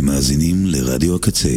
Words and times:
אתם 0.00 0.08
מאזינים 0.08 0.66
לרדיו 0.66 1.14
הקצה. 1.16 1.48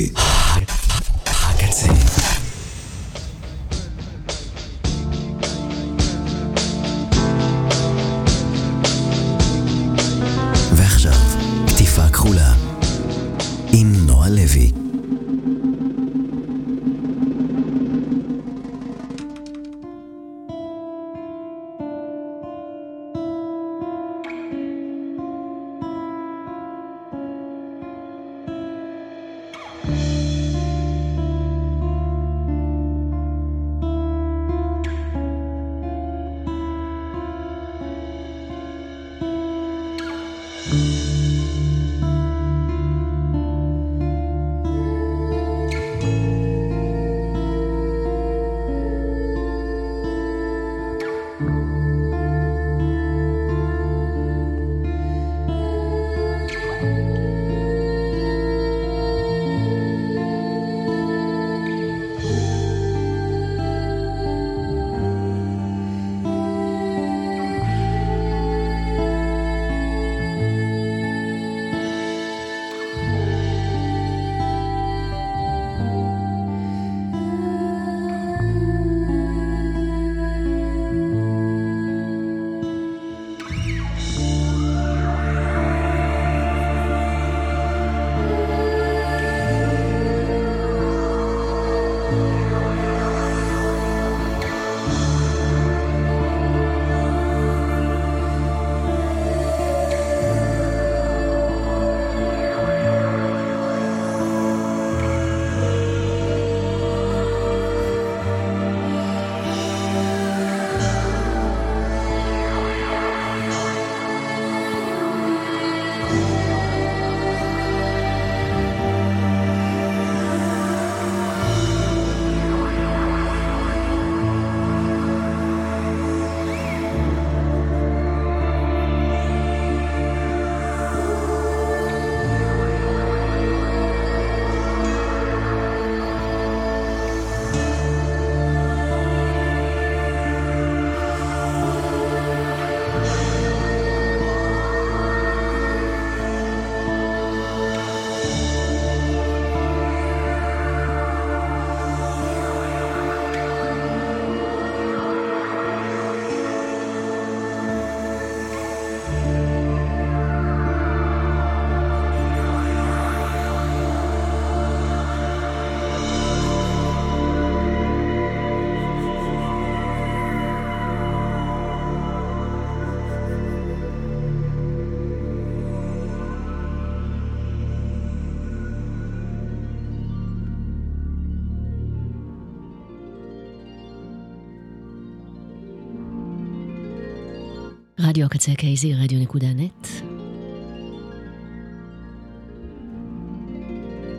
רדיו 188.24 188.32
הקצה 188.32 188.56
קייזי, 188.56 188.94
רדיו 188.94 189.20
נקודה 189.20 189.48
נט. 189.54 189.88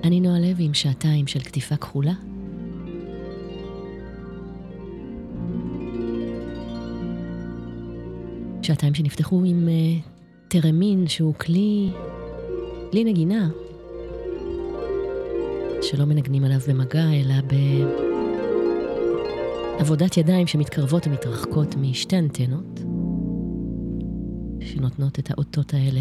אני 0.05 0.21
נועה 0.21 0.39
לוי 0.41 0.65
עם 0.65 0.75
שעתיים 0.75 1.27
של 1.27 1.41
כתיפה 1.41 1.77
כחולה. 1.77 2.13
שעתיים 8.63 8.95
שנפתחו 8.95 9.43
עם 9.47 9.69
uh, 9.69 9.71
תרמין 10.49 11.09
שהוא 11.09 11.35
כלי, 11.35 11.91
כלי 12.91 13.05
נגינה, 13.05 13.51
שלא 15.83 16.05
מנגנים 16.05 16.45
עליו 16.45 16.61
במגע, 16.69 17.05
אלא 17.13 17.35
בעבודת 19.79 20.17
ידיים 20.17 20.47
שמתקרבות 20.47 21.07
ומתרחקות 21.07 21.77
משתי 21.77 22.19
אנטנות. 22.19 22.74
שנותנות 24.75 25.19
את 25.19 25.31
האותות 25.31 25.75
האלה 25.75 26.01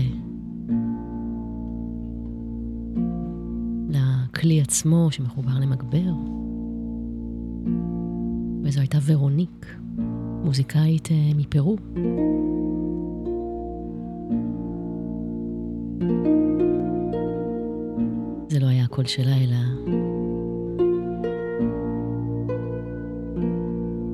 לכלי 3.89 4.61
עצמו 4.61 5.07
שמחובר 5.11 5.59
למגבר. 5.61 6.13
וזו 8.63 8.79
הייתה 8.79 8.97
ורוניק, 9.05 9.75
מוזיקאית 10.43 11.09
אה, 11.11 11.31
מפרו. 11.35 11.77
זה 18.49 18.59
לא 18.59 18.65
היה 18.65 18.83
הקול 18.83 19.05
שלה, 19.05 19.37
אלא 19.37 19.55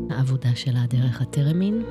העבודה 0.09 0.55
שלה 0.55 0.85
דרך 0.89 1.21
הטרמין. 1.21 1.83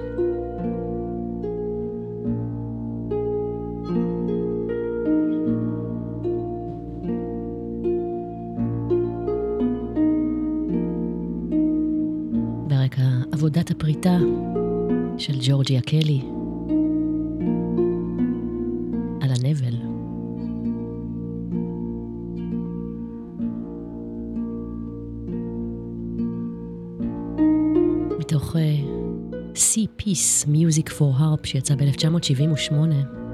פיס 30.19 30.47
מיוזיק 30.47 30.89
פור 30.89 31.15
הרפ 31.17 31.47
שיצא 31.47 31.75
ב-1978. 31.75 33.28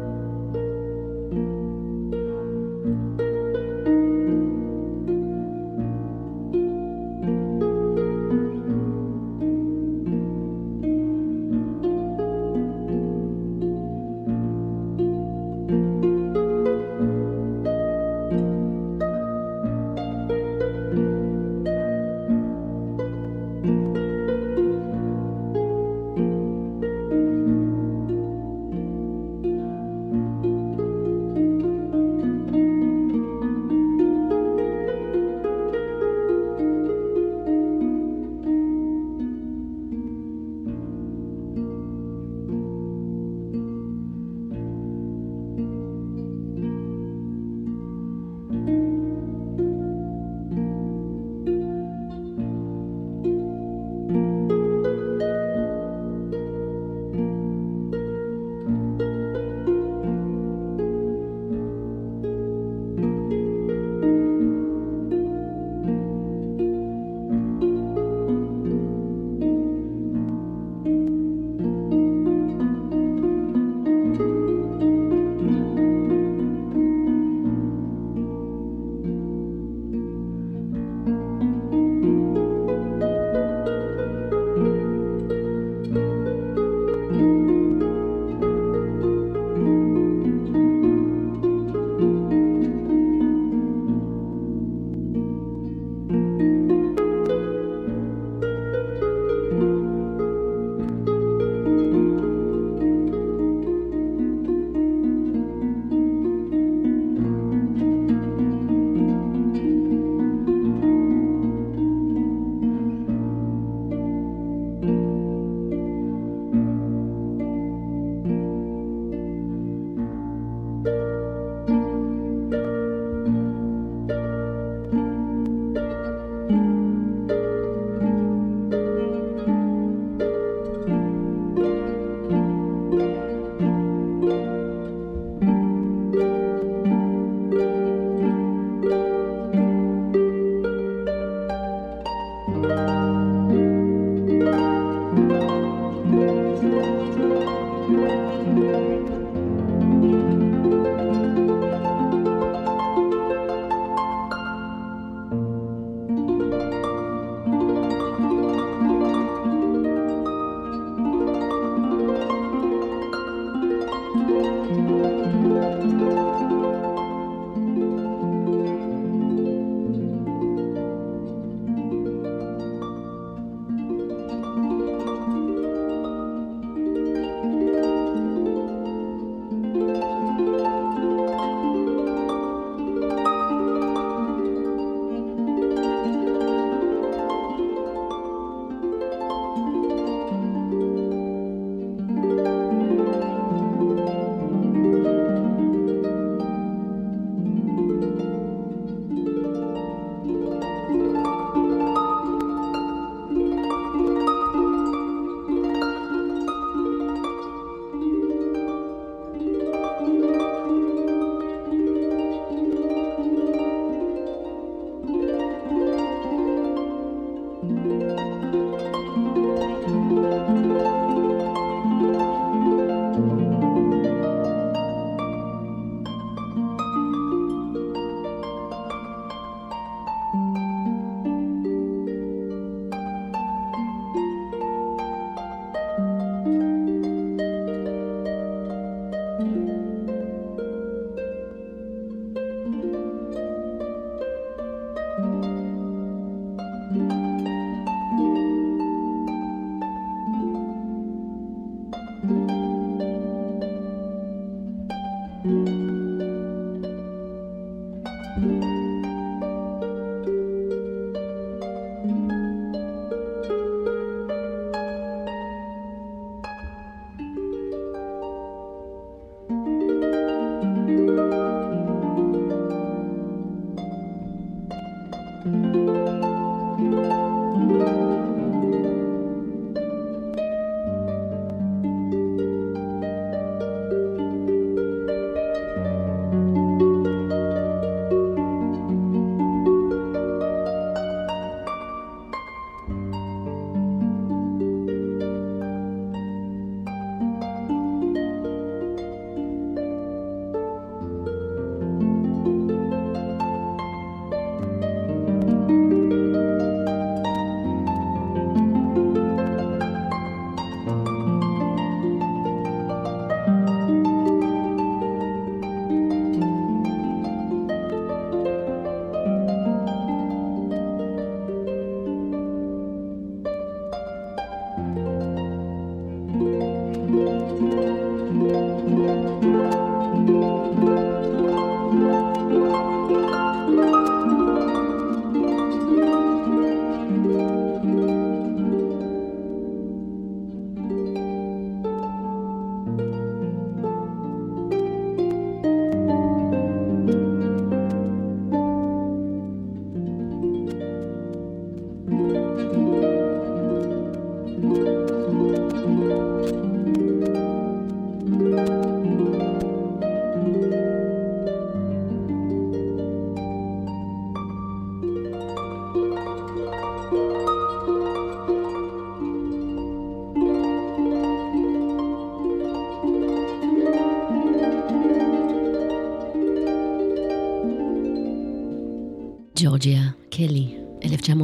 Música 164.74 166.53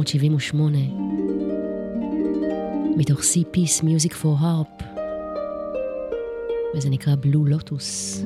1978, 0.01 0.77
מתוך 2.97 3.19
C 3.19 3.23
Peace 3.55 3.83
Music 3.83 4.11
for 4.11 4.41
Harp, 4.41 4.83
וזה 6.75 6.89
נקרא 6.89 7.15
בלו 7.15 7.45
לוטוס, 7.45 8.23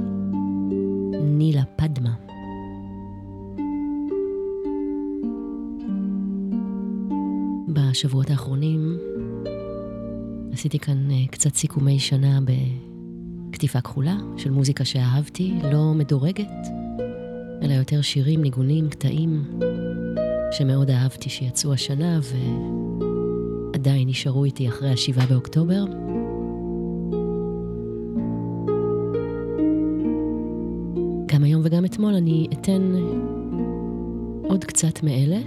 נילה 1.21 1.63
פדמה. 1.75 2.13
בשבועות 7.67 8.29
האחרונים 8.29 8.97
עשיתי 10.53 10.79
כאן 10.79 11.11
אה, 11.11 11.27
קצת 11.31 11.55
סיכומי 11.55 11.99
שנה 11.99 12.39
בכתיפה 13.49 13.81
כחולה 13.81 14.15
של 14.37 14.51
מוזיקה 14.51 14.85
שאהבתי, 14.85 15.53
לא 15.73 15.93
מדורגת, 15.93 16.67
אלא 17.61 17.73
יותר 17.73 18.01
שירים, 18.01 18.41
ניגונים, 18.41 18.89
קטעים 18.89 19.43
שמאוד 20.57 20.89
אהבתי 20.89 21.29
שיצאו 21.29 21.73
השנה 21.73 22.19
ועדיין 23.73 24.07
נשארו 24.07 24.45
איתי 24.45 24.67
אחרי 24.67 24.89
השבעה 24.89 25.25
באוקטובר. 25.25 25.85
גם 31.25 31.43
היום 31.43 31.61
וגם 31.65 31.85
אתמול 31.85 32.13
אני 32.13 32.47
אתן 32.53 32.91
עוד 34.43 34.63
קצת 34.63 35.03
מאלה, 35.03 35.39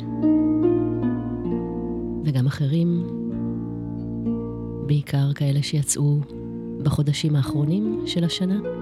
וגם 2.25 2.47
אחרים, 2.47 3.07
בעיקר 4.87 5.33
כאלה 5.35 5.63
שיצאו 5.63 6.19
בחודשים 6.83 7.37
האחרונים 7.37 8.03
של 8.07 8.25
השנה. 8.25 8.78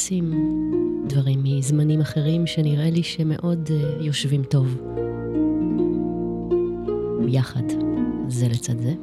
קלאסיים, 0.00 0.32
דברים 1.06 1.40
מזמנים 1.44 2.00
אחרים 2.00 2.46
שנראה 2.46 2.90
לי 2.90 3.02
שמאוד 3.02 3.70
אה, 3.72 3.96
יושבים 4.00 4.42
טוב. 4.42 4.76
יחד, 7.28 7.62
זה 8.28 8.48
לצד 8.48 8.78
זה. 8.78 8.94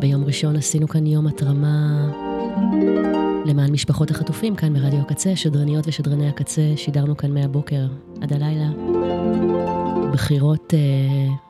ביום 0.00 0.24
ראשון 0.24 0.56
עשינו 0.56 0.88
כאן 0.88 1.06
יום 1.06 1.26
התרמה 1.26 2.10
למען 3.46 3.72
משפחות 3.72 4.10
החטופים 4.10 4.56
כאן 4.56 4.74
ברדיו 4.74 5.00
הקצה, 5.00 5.36
שדרניות 5.36 5.88
ושדרני 5.88 6.28
הקצה, 6.28 6.72
שידרנו 6.76 7.16
כאן 7.16 7.34
מהבוקר 7.34 7.86
עד 8.20 8.32
הלילה. 8.32 8.68
בחירות 10.12 10.74
uh, 10.74 11.41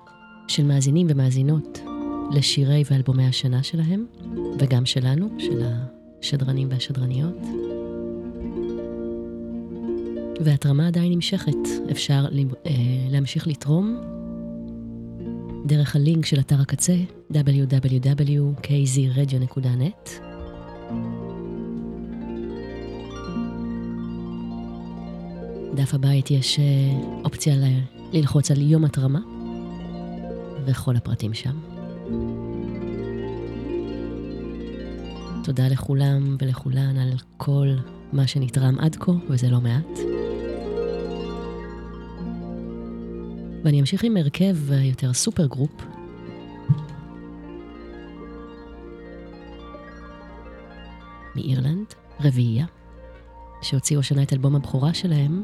של 0.48 0.64
מאזינים 0.64 1.06
ומאזינות 1.10 1.80
לשירי 2.32 2.82
ואלבומי 2.90 3.26
השנה 3.26 3.62
שלהם, 3.62 4.06
וגם 4.58 4.86
שלנו, 4.86 5.28
של 5.38 5.62
השדרנים 6.20 6.68
והשדרניות. 6.70 7.38
והתרמה 10.40 10.86
עדיין 10.86 11.12
נמשכת, 11.12 11.56
אפשר 11.90 12.26
uh, 12.26 12.30
להמשיך 13.10 13.46
לתרום 13.46 14.00
דרך 15.66 15.96
הלינק 15.96 16.26
של 16.26 16.40
אתר 16.40 16.60
הקצה 16.60 16.96
www.kzradio.net 17.32 20.10
דף 25.74 25.94
הבית 25.94 26.30
יש 26.30 26.58
אה, 26.58 26.64
אופציה 27.24 27.54
ללחוץ 28.12 28.50
על 28.50 28.60
יום 28.60 28.84
התרמה, 28.84 29.20
וכל 30.66 30.96
הפרטים 30.96 31.34
שם. 31.34 31.58
תודה 35.44 35.68
לכולם 35.68 36.36
ולכולן 36.42 36.96
על 36.96 37.12
כל 37.36 37.68
מה 38.12 38.26
שנתרם 38.26 38.78
עד 38.78 38.96
כה, 38.96 39.12
וזה 39.28 39.50
לא 39.50 39.60
מעט. 39.60 39.98
ואני 43.64 43.80
אמשיך 43.80 44.04
עם 44.04 44.16
הרכב 44.16 44.56
יותר 44.72 45.12
super 45.12 45.46
group. 45.46 45.82
מאירלנד, 51.36 51.86
רביעייה, 52.20 52.66
שהוציאו 53.62 54.00
השנה 54.00 54.22
את 54.22 54.32
אלבום 54.32 54.56
הבכורה 54.56 54.94
שלהם, 54.94 55.42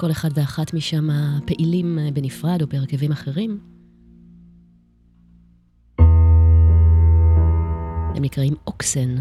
כל 0.00 0.10
אחד 0.10 0.28
ואחת 0.34 0.74
משם 0.74 1.08
פעילים 1.46 1.98
בנפרד 2.14 2.62
או 2.62 2.66
בהרכבים 2.66 3.12
אחרים. 3.12 3.60
הם 8.16 8.22
נקראים 8.22 8.54
אוקסן, 8.66 9.16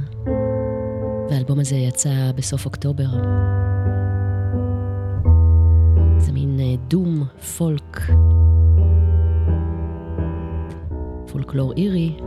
והאלבום 1.30 1.60
הזה 1.60 1.76
יצא 1.76 2.32
בסוף 2.36 2.66
אוקטובר. 2.66 3.10
זה 6.18 6.32
מין 6.32 6.60
אה, 6.60 6.76
דום 6.88 7.24
פולק, 7.58 7.98
פולקלור 11.32 11.74
אירי, 11.78 12.18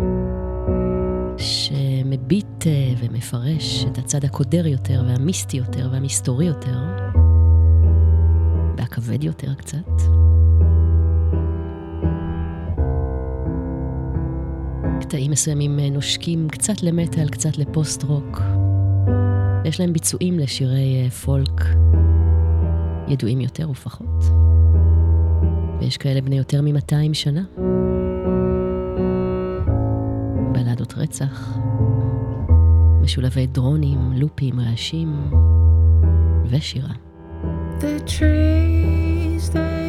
שמביט 1.36 2.66
אה, 2.66 2.94
ומפרש 2.98 3.84
את 3.84 3.98
הצד 3.98 4.24
הקודר 4.24 4.66
יותר 4.66 5.04
והמיסטי 5.06 5.56
יותר 5.56 5.88
והמסתורי 5.92 6.46
יותר. 6.46 7.11
והכבד 8.82 9.24
יותר 9.24 9.54
קצת. 9.54 10.02
קטעים 15.00 15.30
מסוימים 15.30 15.80
נושקים 15.80 16.48
קצת 16.48 16.82
למטאל, 16.82 17.28
קצת 17.28 17.58
לפוסט-רוק. 17.58 18.40
יש 19.64 19.80
להם 19.80 19.92
ביצועים 19.92 20.38
לשירי 20.38 21.02
אה, 21.04 21.10
פולק 21.10 21.60
ידועים 23.08 23.40
יותר 23.40 23.70
ופחות. 23.70 24.24
ויש 25.80 25.96
כאלה 25.96 26.20
בני 26.20 26.38
יותר 26.38 26.62
מ-200 26.62 27.14
שנה. 27.14 27.42
בלדות 30.52 30.94
רצח, 30.96 31.58
משולבי 33.02 33.46
דרונים, 33.46 34.12
לופים, 34.12 34.60
רעשים 34.60 35.30
ושירה. 36.50 37.11
The 37.82 37.98
trees 38.06 39.50
they 39.50 39.81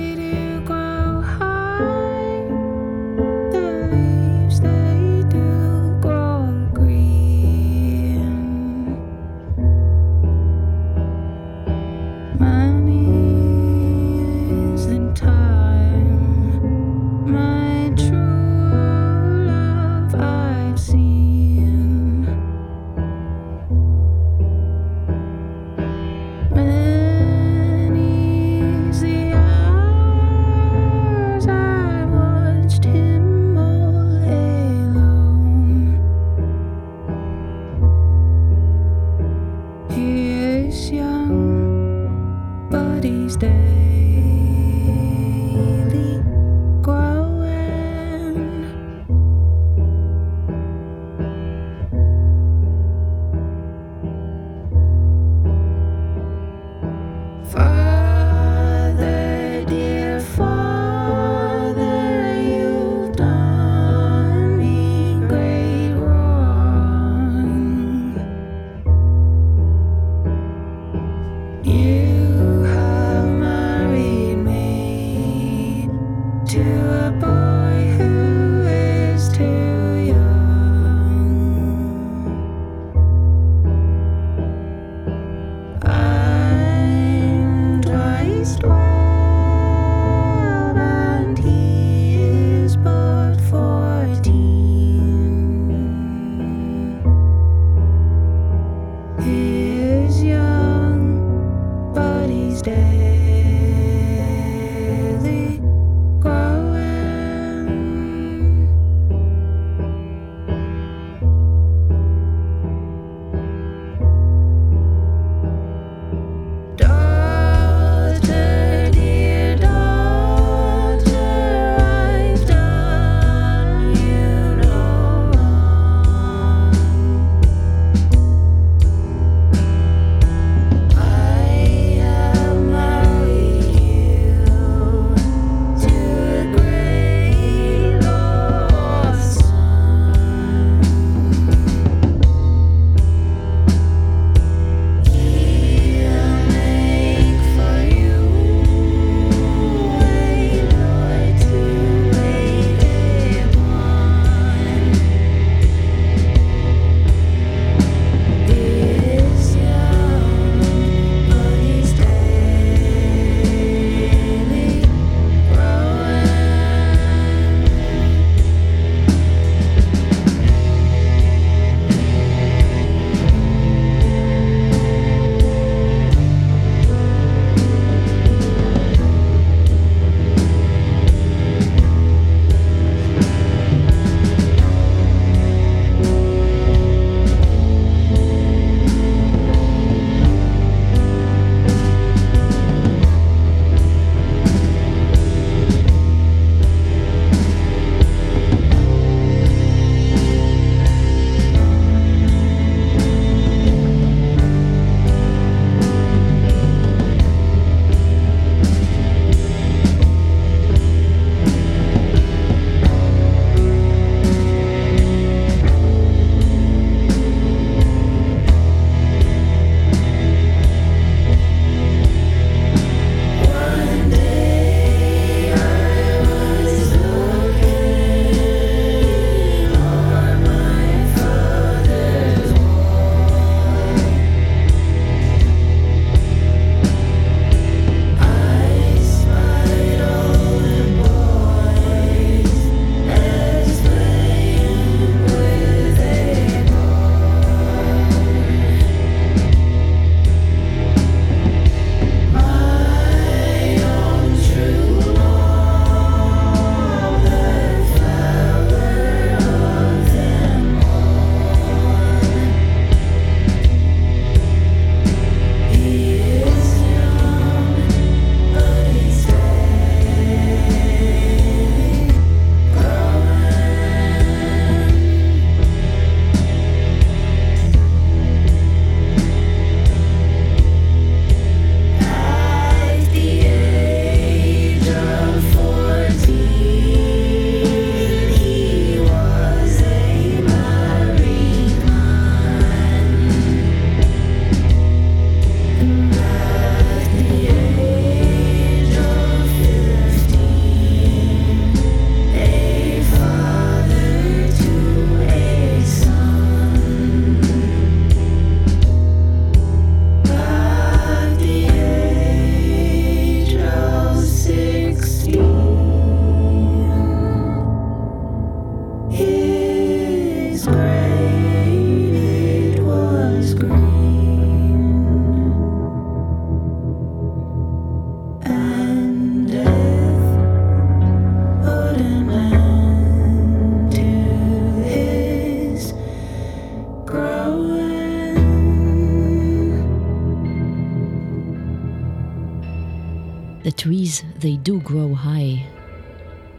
they 344.43 344.57
do 344.69 344.89
grow 344.89 345.25
high, 345.25 345.63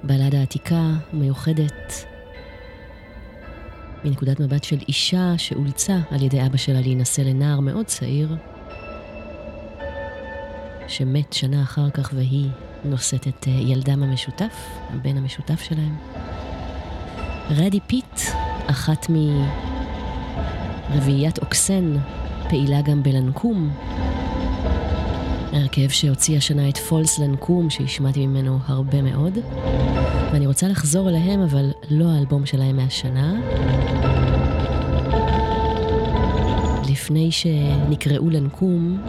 בלדה 0.02 0.42
עתיקה 0.42 0.90
ומיוחדת, 1.14 2.06
מנקודת 4.04 4.40
מבט 4.40 4.64
של 4.64 4.78
אישה 4.88 5.34
שאולצה 5.38 5.98
על 6.10 6.22
ידי 6.22 6.46
אבא 6.46 6.56
שלה 6.56 6.80
להינשא 6.80 7.20
לנער 7.20 7.60
מאוד 7.60 7.86
צעיר, 7.86 8.36
שמת 10.88 11.32
שנה 11.32 11.62
אחר 11.62 11.90
כך 11.90 12.10
והיא 12.14 12.48
נושאת 12.84 13.28
את 13.28 13.48
אה, 13.48 13.52
ילדם 13.52 14.02
המשותף, 14.02 14.54
הבן 14.90 15.16
המשותף 15.16 15.60
שלהם. 15.62 15.96
רדי 17.50 17.80
פיט, 17.86 18.20
אחת 18.66 19.06
מרביעיית 20.90 21.38
אוקסן, 21.38 21.96
פעילה 22.48 22.82
גם 22.82 23.02
בלנקום, 23.02 23.70
הרכב 25.54 25.88
שהוציא 25.88 26.36
השנה 26.36 26.68
את 26.68 26.76
פולס 26.76 27.18
לנקום, 27.18 27.70
שהשמעתי 27.70 28.26
ממנו 28.26 28.58
הרבה 28.66 29.02
מאוד. 29.02 29.38
ואני 30.32 30.46
רוצה 30.46 30.68
לחזור 30.68 31.08
אליהם, 31.08 31.40
אבל 31.40 31.70
לא 31.90 32.04
האלבום 32.04 32.46
שלהם 32.46 32.76
מהשנה. 32.76 33.34
לפני 36.90 37.32
שנקראו 37.32 38.30
לנקום, 38.30 39.02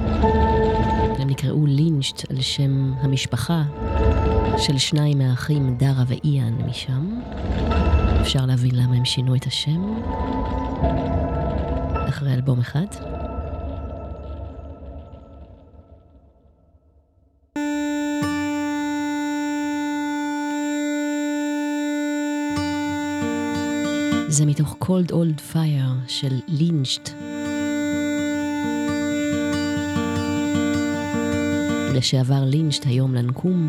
הם 1.19 1.29
נקראו 1.29 1.65
לינצ'ט 1.65 2.31
על 2.31 2.41
שם 2.41 2.93
המשפחה 2.99 3.63
של 4.57 4.77
שניים 4.77 5.17
מהאחים, 5.17 5.77
דרה 5.77 6.03
ואיאן 6.07 6.53
משם. 6.67 7.21
אפשר 8.21 8.45
להבין 8.45 8.75
למה 8.75 8.95
הם 8.95 9.05
שינו 9.05 9.35
את 9.35 9.45
השם. 9.45 9.93
אחרי 12.09 12.33
אלבום 12.33 12.59
אחד. 12.59 13.14
זה 24.35 24.45
מתוך 24.45 24.77
Cold 24.83 25.11
Old 25.11 25.53
Fire 25.53 26.07
של 26.07 26.39
לינצ'ט. 26.47 27.09
לשעבר 31.93 32.43
לינצ'ט, 32.45 32.85
היום 32.85 33.15
לנקום. 33.15 33.67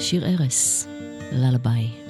שיר 0.00 0.26
ארס, 0.26 0.88
ללביי. 1.32 2.05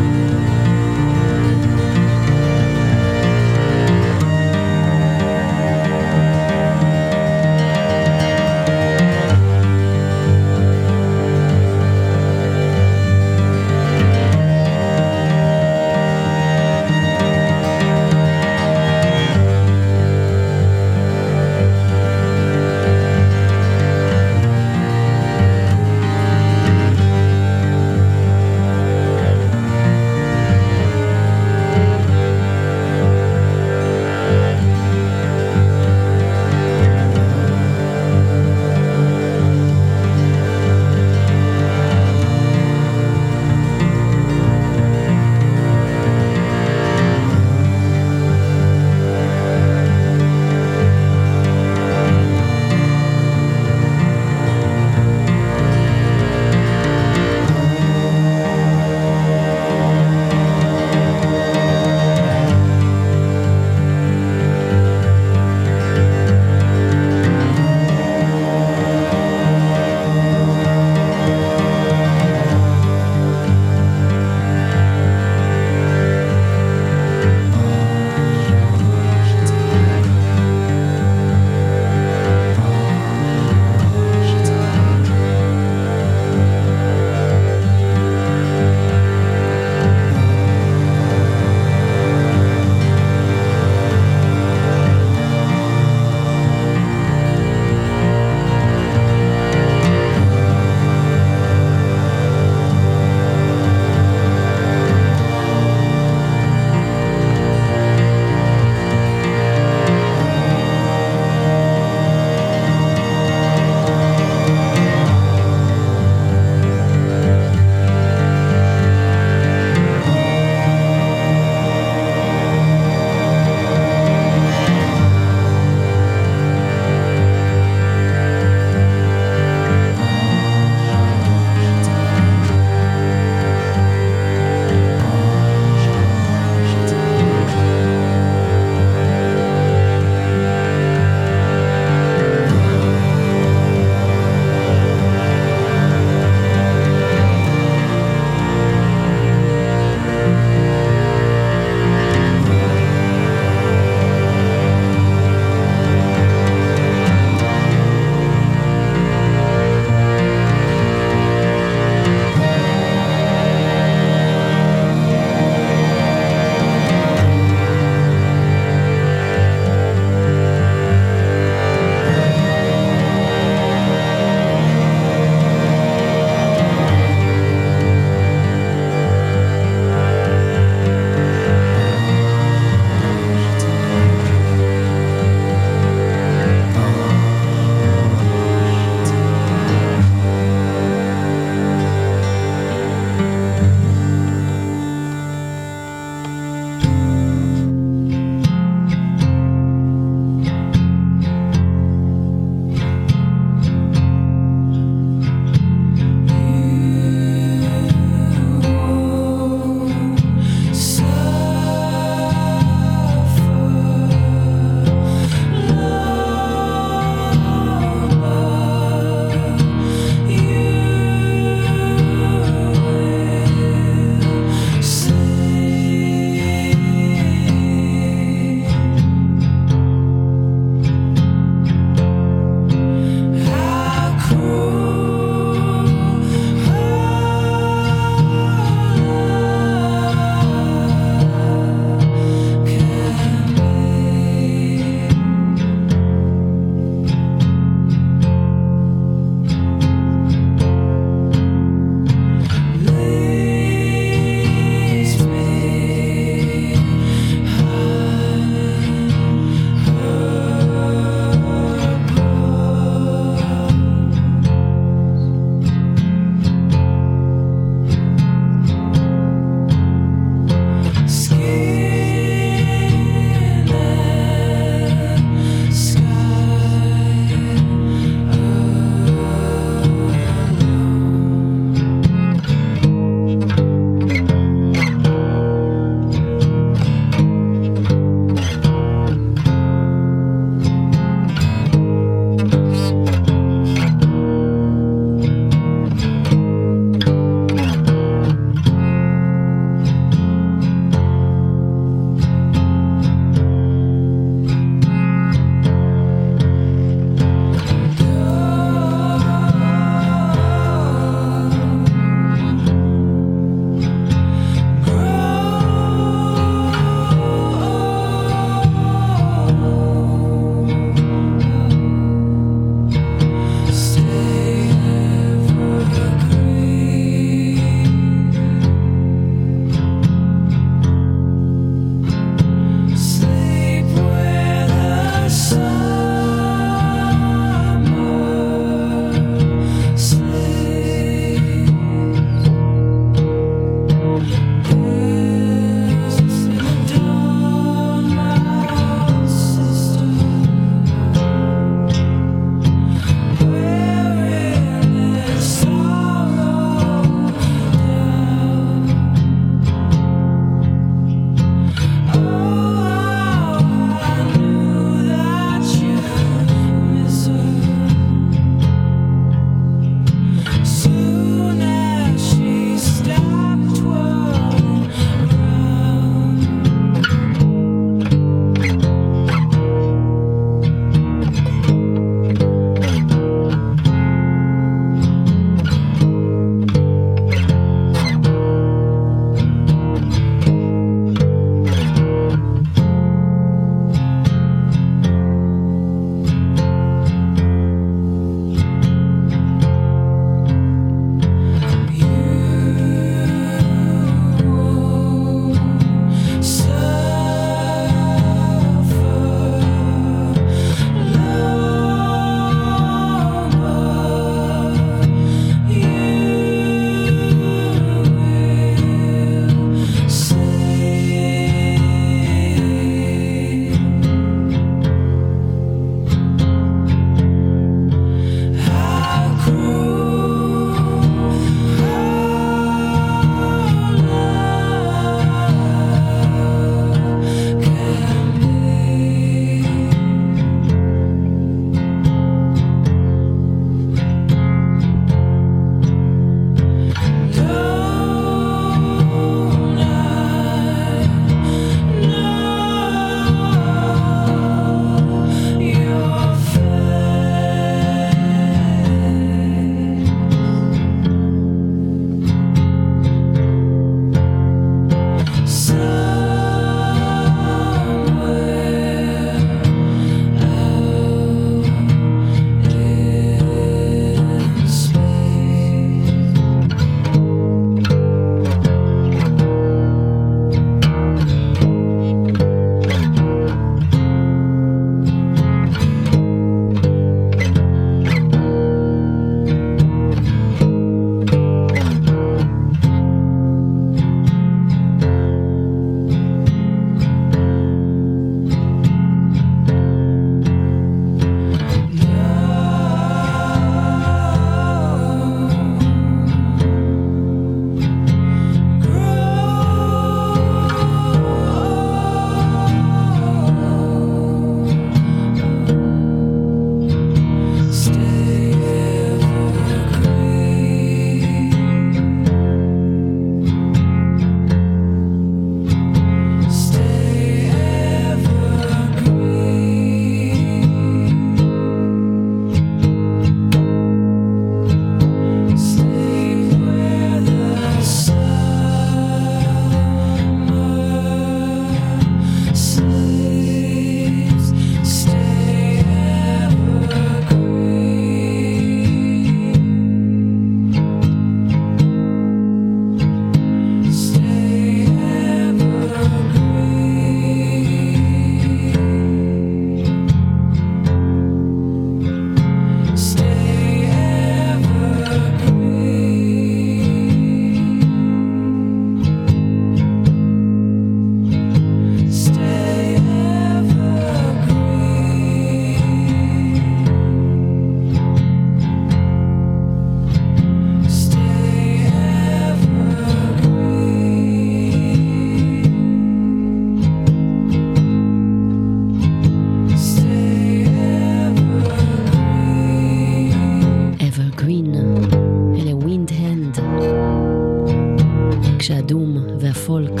כשהדום 598.74 599.16
והפולק 599.40 600.00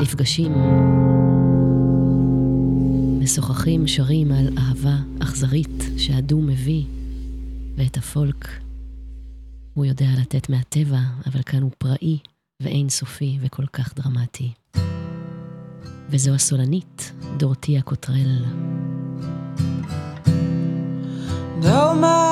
נפגשים, 0.00 0.52
משוחחים, 3.20 3.86
שרים 3.86 4.32
על 4.32 4.48
אהבה 4.58 4.96
אכזרית 5.22 5.84
שהדום 5.96 6.46
מביא, 6.46 6.84
ואת 7.76 7.96
הפולק 7.96 8.48
הוא 9.74 9.84
יודע 9.84 10.06
לתת 10.20 10.50
מהטבע, 10.50 11.00
אבל 11.26 11.42
כאן 11.42 11.62
הוא 11.62 11.70
פראי 11.78 12.18
ואין 12.62 12.88
סופי 12.88 13.38
וכל 13.40 13.66
כך 13.66 13.94
דרמטי. 13.94 14.52
וזו 16.08 16.34
הסולנית 16.34 17.12
דורתיה 17.36 17.82
קוטרל. 17.82 18.44
No, 21.62 21.94
my... 22.02 22.31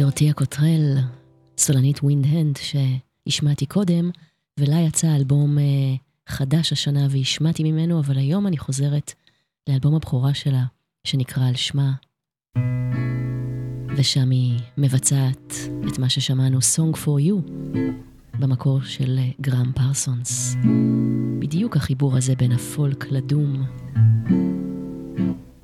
דורטיה 0.00 0.32
קוטרל, 0.32 0.98
סולנית 1.58 1.98
Windhand 2.02 2.56
שהשמעתי 2.56 3.66
קודם, 3.66 4.10
ולה 4.60 4.80
יצא 4.80 5.16
אלבום 5.16 5.58
אה, 5.58 5.64
חדש 6.28 6.72
השנה 6.72 7.06
והשמעתי 7.10 7.72
ממנו, 7.72 8.00
אבל 8.00 8.18
היום 8.18 8.46
אני 8.46 8.58
חוזרת 8.58 9.12
לאלבום 9.68 9.94
הבכורה 9.94 10.34
שלה, 10.34 10.64
שנקרא 11.04 11.48
על 11.48 11.54
שמה. 11.54 11.92
ושם 13.96 14.30
היא 14.30 14.60
מבצעת 14.78 15.54
את 15.88 15.98
מה 15.98 16.08
ששמענו 16.08 16.58
Song 16.58 16.96
for 16.96 17.20
You, 17.28 17.50
במקור 18.38 18.82
של 18.82 19.18
אה, 19.18 19.30
גרם 19.40 19.72
פרסונס. 19.74 20.56
בדיוק 21.38 21.76
החיבור 21.76 22.16
הזה 22.16 22.34
בין 22.34 22.52
הפולק 22.52 23.06
לדום 23.10 23.64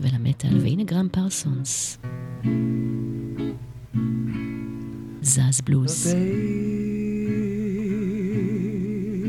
ולמטאל, 0.01 0.59
והנה 0.59 0.85
גרם 0.85 1.09
פרסונס. 1.13 1.99
thank 2.43 3.41
you 3.41 3.76
Zaz 5.23 5.61
Blues. 5.65 6.13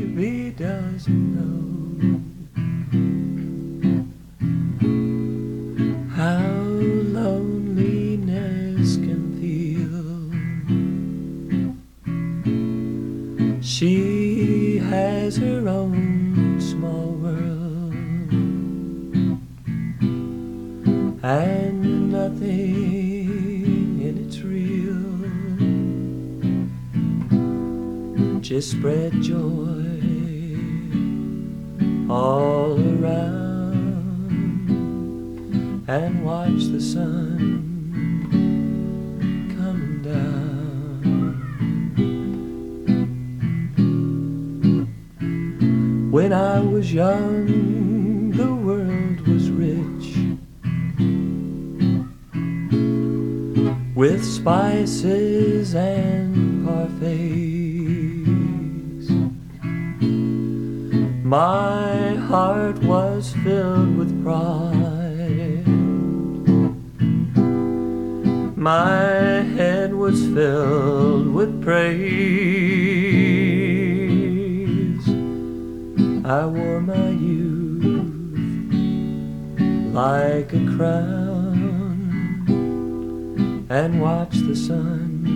Baby 0.06 0.50
doesn't 0.56 1.34
know 1.34 2.20
how 6.14 6.40
loneliness 7.18 8.96
can 8.96 9.22
feel. 9.40 10.04
She 13.62 14.78
has 14.78 15.36
her 15.36 15.68
own 15.68 16.60
small 16.60 17.12
world 17.22 17.94
and 21.22 22.10
nothing. 22.12 22.97
Just 28.48 28.70
spread 28.70 29.12
joy 29.20 29.84
all 32.08 32.80
around 32.80 33.84
and 35.86 36.24
watch 36.24 36.64
the 36.72 36.80
sun 36.80 37.44
come 39.54 40.00
down. 40.02 40.48
When 46.10 46.32
I 46.32 46.60
was 46.60 46.90
young, 46.90 48.30
the 48.30 48.54
world 48.54 49.28
was 49.28 49.50
rich 49.50 50.16
with 53.94 54.24
spices 54.24 55.74
and 55.74 56.66
parfaits. 56.66 57.77
My 61.28 62.14
heart 62.14 62.78
was 62.78 63.34
filled 63.44 63.98
with 63.98 64.22
pride. 64.24 65.66
My 68.56 69.42
head 69.56 69.92
was 69.92 70.24
filled 70.28 71.34
with 71.34 71.62
praise. 71.62 71.98
I 76.24 76.46
wore 76.46 76.80
my 76.80 77.10
youth 77.10 77.84
like 79.92 80.54
a 80.54 80.64
crown 80.78 82.06
and 83.68 84.00
watched 84.00 84.46
the 84.46 84.56
sun 84.56 85.26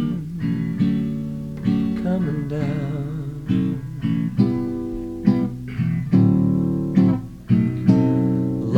coming 2.03 2.49
down. 2.49 3.02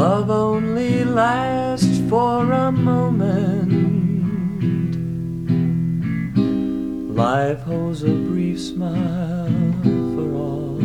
Love 0.04 0.28
only 0.28 1.02
lasts 1.02 1.98
for 2.10 2.52
a 2.52 2.70
moment. 2.70 3.72
Life 7.16 7.60
holds 7.60 8.02
a 8.02 8.12
brief 8.12 8.60
smile 8.60 9.48
for 10.14 10.28
all. 10.34 10.82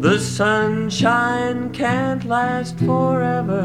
The 0.00 0.18
sunshine 0.18 1.70
can't 1.70 2.26
last 2.26 2.78
forever. 2.80 3.64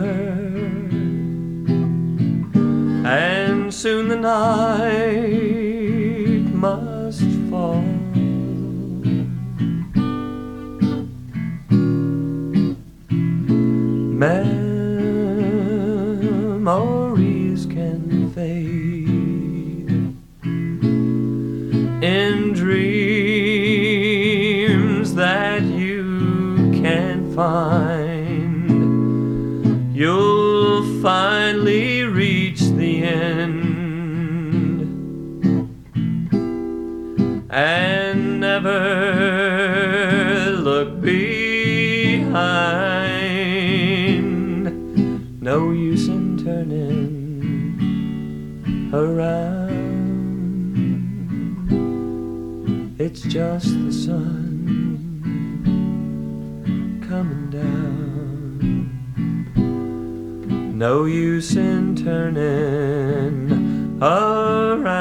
And 3.03 3.73
soon 3.73 4.07
the 4.07 4.15
night 4.15 5.74
Memories 14.17 14.55
can 17.65 18.31
fade 18.31 19.89
in 22.01 22.53
dreams 22.53 22.85
that 25.15 25.63
you 25.63 26.71
can't 26.81 27.35
find. 27.35 28.71
You'll 29.93 31.01
finally 31.01 32.05
reach 32.05 32.61
the 32.61 33.03
end 33.03 34.79
and 37.49 38.39
never 38.39 39.14
just 53.35 53.67
the 53.83 53.91
sun 53.91 54.23
coming 57.05 57.49
down. 57.49 58.87
No 60.77 61.03
use 61.03 61.57
in 61.57 61.97
turning 61.97 63.51
around. 64.01 64.95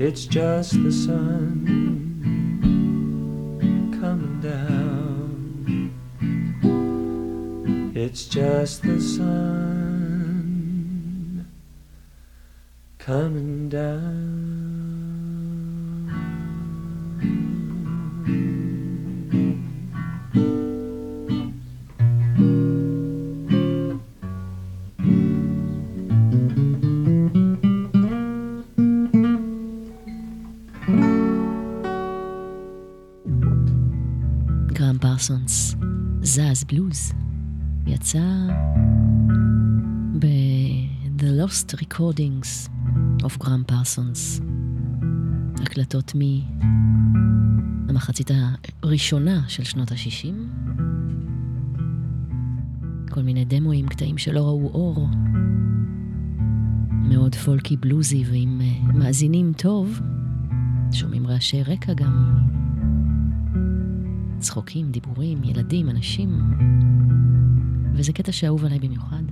It's 0.00 0.24
just 0.24 0.80
the 0.84 0.92
sun 0.92 1.66
coming 4.00 4.40
down. 4.40 5.90
It's 7.96 8.24
just 8.26 8.82
the 8.82 9.00
sun 9.00 9.40
coming 12.98 13.68
down. 13.68 14.49
בלוז, 36.72 37.12
יצא 37.86 38.46
ב-The 40.18 41.22
Lost 41.22 41.74
Recordings 41.74 42.68
of 43.22 43.38
גרם 43.44 43.62
פרסונס, 43.66 44.40
הקלטות 45.62 46.12
מהמחצית 47.86 48.30
הראשונה 48.82 49.42
של 49.48 49.64
שנות 49.64 49.92
ה-60, 49.92 50.34
כל 53.10 53.22
מיני 53.22 53.44
דמואים, 53.44 53.88
קטעים 53.88 54.18
שלא 54.18 54.40
ראו 54.40 54.70
אור, 54.74 55.08
מאוד 56.90 57.34
פולקי 57.34 57.76
בלוזי, 57.76 58.24
ואם 58.30 58.60
אה, 58.60 58.92
מאזינים 58.92 59.52
טוב, 59.56 60.00
שומעים 60.92 61.26
רעשי 61.26 61.62
רקע 61.62 61.94
גם. 61.94 62.59
צחוקים, 64.40 64.90
דיבורים, 64.90 65.44
ילדים, 65.44 65.88
אנשים. 65.88 66.40
וזה 67.94 68.12
קטע 68.12 68.32
שאהוב 68.32 68.64
עליי 68.64 68.78
במיוחד. 68.78 69.22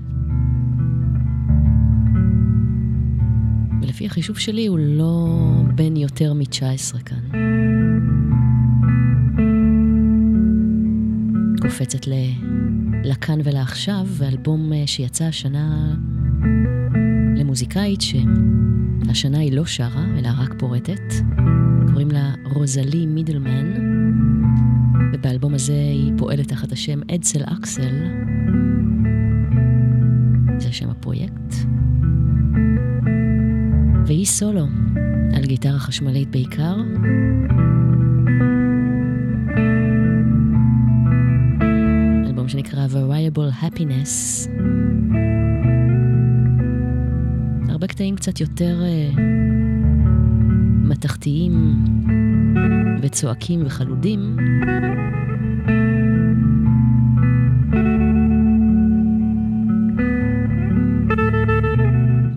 ולפי 3.83 4.07
החישוב 4.07 4.39
שלי 4.39 4.67
הוא 4.67 4.79
לא 4.79 5.29
בן 5.75 5.97
יותר 5.97 6.33
מ-19 6.33 7.03
כאן. 7.05 7.21
קופצת 11.63 12.07
ל... 12.07 12.13
לכאן 13.05 13.39
ולעכשיו, 13.45 14.07
ואלבום 14.07 14.73
אה, 14.73 14.87
שיצא 14.87 15.25
השנה 15.25 15.95
למוזיקאית 17.37 18.01
שהשנה 18.01 19.39
היא 19.39 19.53
לא 19.53 19.65
שרה, 19.65 20.05
אלא 20.19 20.29
רק 20.39 20.55
פורטת. 20.59 21.15
קוראים 21.91 22.11
לה 22.11 22.35
רוזלי 22.45 23.07
מידלמן. 23.07 23.88
ובאלבום 25.13 25.55
הזה 25.55 25.73
היא 25.73 26.13
פועלת 26.17 26.49
תחת 26.49 26.73
השם 26.73 27.01
אדסל 27.15 27.43
אקסל. 27.45 28.05
זה 30.59 30.73
שם 30.73 30.91
הפרויקט. 30.91 31.55
והיא 34.07 34.27
סולו, 34.27 34.67
על 35.37 35.45
גיטרה 35.47 35.79
חשמלית 35.79 36.31
בעיקר. 36.31 36.77
אלבום 42.27 42.49
שנקרא 42.49 42.87
Variable 42.87 43.63
Happiness. 43.63 44.49
הרבה 47.69 47.87
קטעים 47.87 48.17
קצת 48.17 48.41
יותר 48.41 48.83
uh, 48.83 49.21
מתכתיים 50.89 51.77
וצועקים 53.03 53.67
וחלודים. 53.67 54.37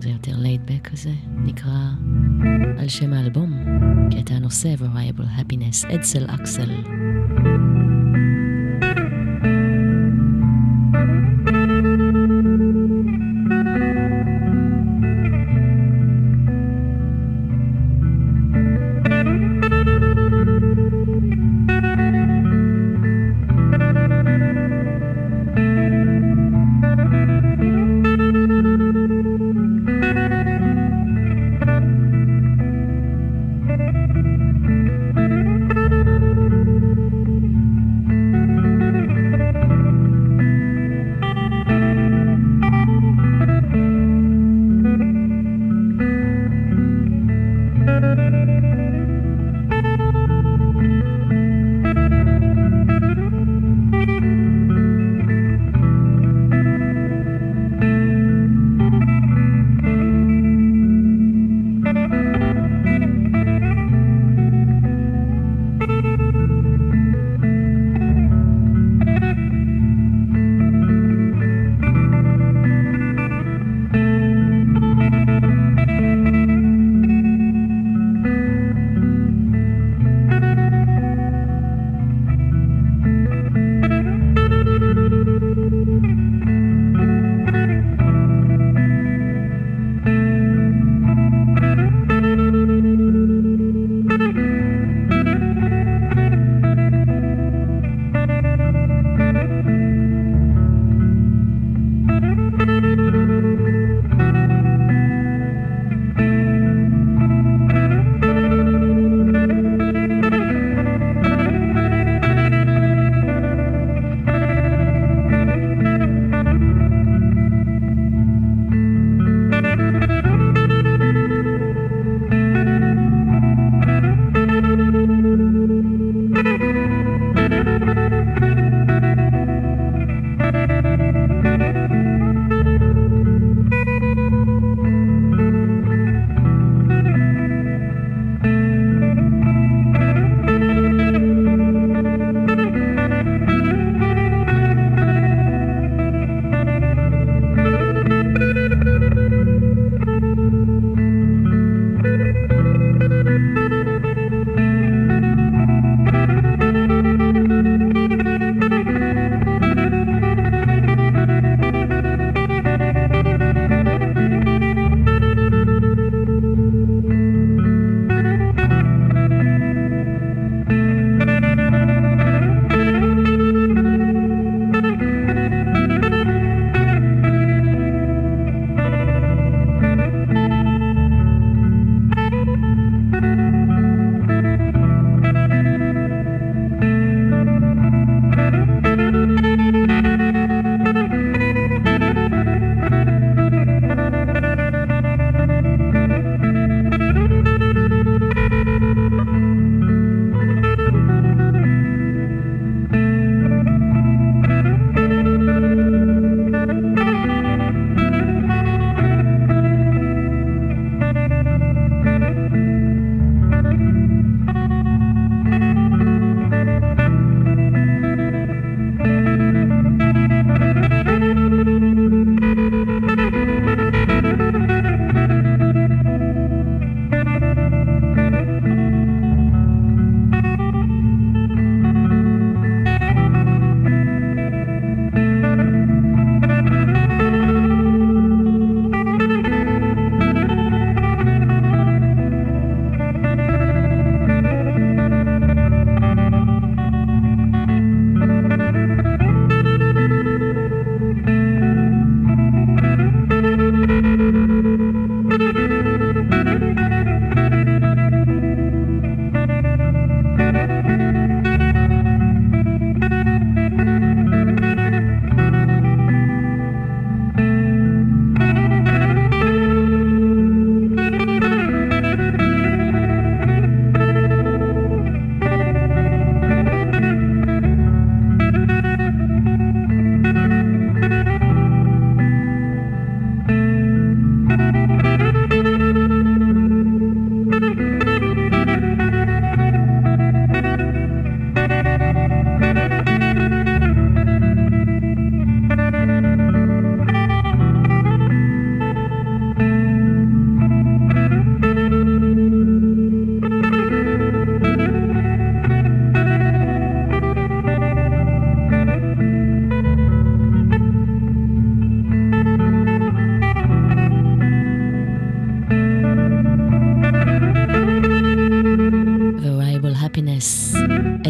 זה 0.02 0.08
יותר 0.08 0.32
back 0.68 0.90
כזה, 0.90 1.10
נקרא 1.36 1.88
על 2.78 2.88
שם 2.88 3.12
האלבום, 3.12 3.52
קטע 4.10 4.34
הנושא 4.34 4.74
Variable 4.78 5.40
Happiness, 5.40 5.94
אדסל 5.94 6.26
אקסל. 6.26 6.70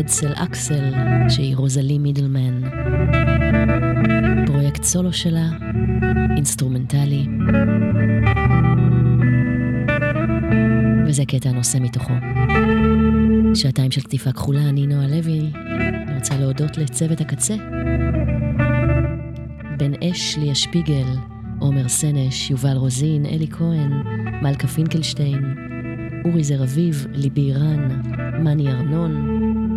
Edsel 0.00 0.32
Axle, 0.34 0.92
שהיא 1.28 1.56
רוזלי 1.56 1.98
מידלמן. 1.98 2.60
פרויקט 4.46 4.82
סולו 4.82 5.12
שלה, 5.12 5.48
אינסטרומנטלי. 6.36 7.26
וזה 11.06 11.24
קטע 11.24 11.52
נושא 11.52 11.78
מתוכו. 11.80 12.12
שעתיים 13.54 13.90
של 13.90 14.00
קטיפה 14.00 14.32
כחולה, 14.32 14.68
אני 14.68 14.86
נועה 14.86 15.06
לוי. 15.06 15.50
אני 16.08 16.14
רוצה 16.14 16.38
להודות 16.38 16.78
לצוות 16.78 17.20
הקצה. 17.20 17.54
בן 19.78 19.92
אש, 20.04 20.38
ליה 20.38 20.54
שפיגל, 20.54 21.06
עומר 21.58 21.88
סנש, 21.88 22.50
יובל 22.50 22.76
רוזין, 22.76 23.26
אלי 23.26 23.46
כהן, 23.50 23.92
מלכה 24.42 24.68
פינקלשטיין, 24.68 25.54
אורי 26.24 26.44
זר 26.44 26.62
אביב, 26.62 27.06
ליבי 27.12 27.40
אירן, 27.40 28.00
מני 28.44 28.68
ארנון, 28.68 29.12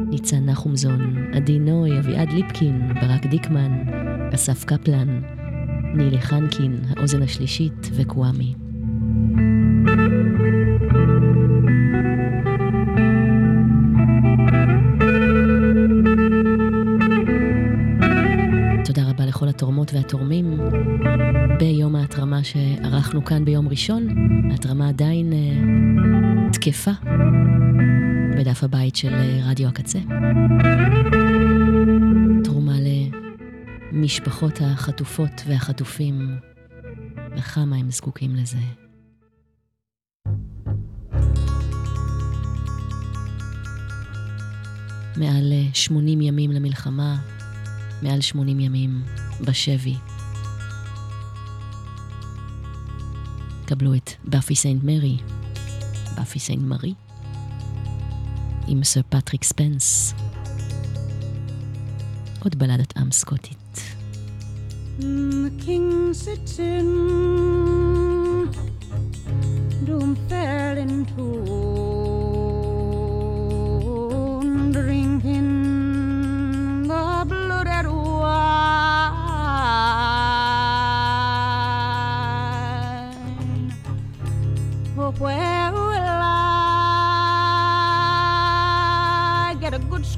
ניצן 0.09 0.45
נחומזון, 0.45 1.27
עדי 1.33 1.59
נוי, 1.59 1.99
אביעד 1.99 2.31
ליפקין, 2.31 2.93
ברק 3.01 3.25
דיקמן, 3.25 3.71
אסף 4.33 4.63
קפלן, 4.63 5.21
נילי 5.93 6.21
חנקין, 6.21 6.79
האוזן 6.97 7.21
השלישית 7.21 7.89
וקוואמי. 7.93 8.55
התורמות 19.55 19.93
והתורמים 19.93 20.59
ביום 21.59 21.95
ההתרמה 21.95 22.43
שערכנו 22.43 23.25
כאן 23.25 23.45
ביום 23.45 23.67
ראשון. 23.67 24.07
ההתרמה 24.51 24.89
עדיין 24.89 25.33
אה, 25.33 26.14
תקפה 26.65 26.91
בדף 28.39 28.63
הבית 28.63 28.95
של 28.95 29.13
אה, 29.13 29.39
רדיו 29.49 29.67
הקצה. 29.67 29.99
תרומה 32.43 32.75
למשפחות 33.91 34.61
החטופות 34.61 35.31
והחטופים, 35.47 36.35
וכמה 37.37 37.75
הם 37.75 37.91
זקוקים 37.91 38.35
לזה. 38.35 38.57
מעל 45.17 45.53
80 45.73 46.21
אה, 46.21 46.25
ימים 46.25 46.51
למלחמה, 46.51 47.17
מעל 48.01 48.21
80 48.21 48.59
ימים 48.59 49.01
בשבי. 49.41 49.95
קבלו 53.65 53.95
את 53.95 54.09
באפי 54.23 54.55
סיינט 54.55 54.83
מרי, 54.83 55.17
סיינט 56.39 56.63
מרי, 56.63 56.93
עם 58.67 58.83
סר 58.83 59.01
פטריק 59.09 59.43
ספנס. 59.43 60.13
עוד 62.43 62.55
בלדת 62.55 62.97
עם 62.97 63.11
סקוטית. 63.11 63.57
The 64.99 65.65
king 65.65 66.13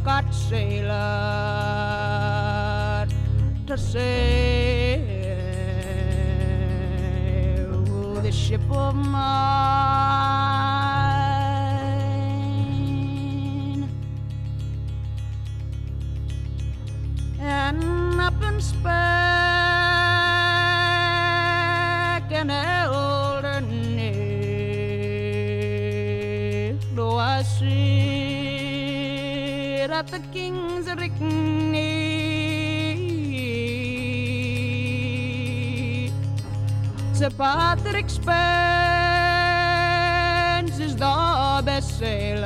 But 0.08 0.32
sailor, 0.34 0.96
to 3.68 3.78
sail 3.78 3.98
oh, 7.90 8.32
ship 8.32 8.62
of 8.72 8.96
mine. 8.96 9.18
And 17.42 18.22
up 18.22 18.42
in 18.44 18.62
space. 18.62 19.17
Σε 37.12 37.30
Patrick's 37.38 38.18
the 40.98 41.62
best 41.66 41.98
sailor 42.00 42.46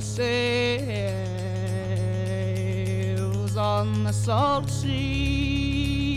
sails 0.00 0.76
on 3.56 4.04
the 4.04 4.12
salt 4.12 4.70
sea. 4.70 6.12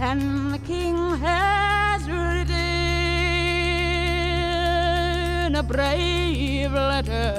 And 0.00 0.52
the 0.54 0.58
king 0.58 0.96
has 1.18 2.02
ridden 2.08 2.54
a 5.54 5.62
brave 5.62 6.23
letter, 6.74 7.32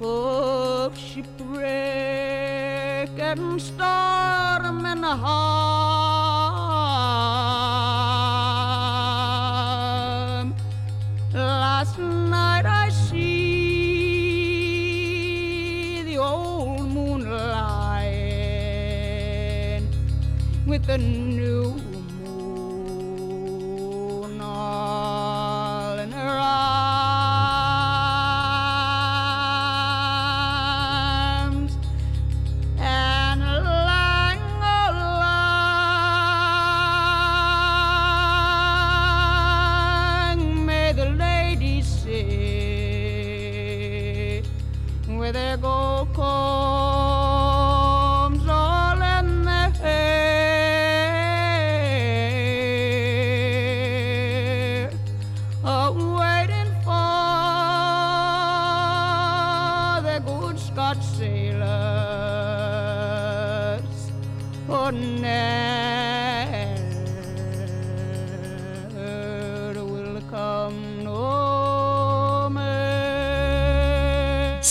of 0.00 0.98
shipwreck 0.98 1.62
and 3.20 3.62
storm. 3.62 3.91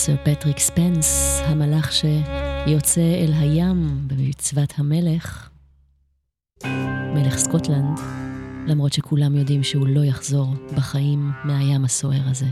סר 0.02 0.16
פטריק 0.24 0.60
ספנס, 0.60 1.42
המלח 1.46 1.92
שיוצא 1.92 3.02
אל 3.02 3.34
הים 3.34 4.08
במצוות 4.08 4.74
המלך, 4.78 5.50
מלך 7.14 7.38
סקוטלנד, 7.38 8.00
למרות 8.68 8.94
שכולם 8.94 9.36
יודעים 9.36 9.64
שהוא 9.64 9.88
לא 9.88 10.06
יחזור 10.06 10.54
בחיים 10.76 11.32
מהים 11.44 11.86
הסוער 11.86 12.22
הזה. 12.30 12.46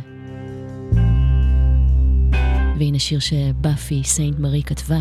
והנה 2.79 2.99
שיר 2.99 3.19
שבאפי 3.19 4.03
סיינט 4.03 4.39
מרי 4.39 4.63
כתבה. 4.63 4.99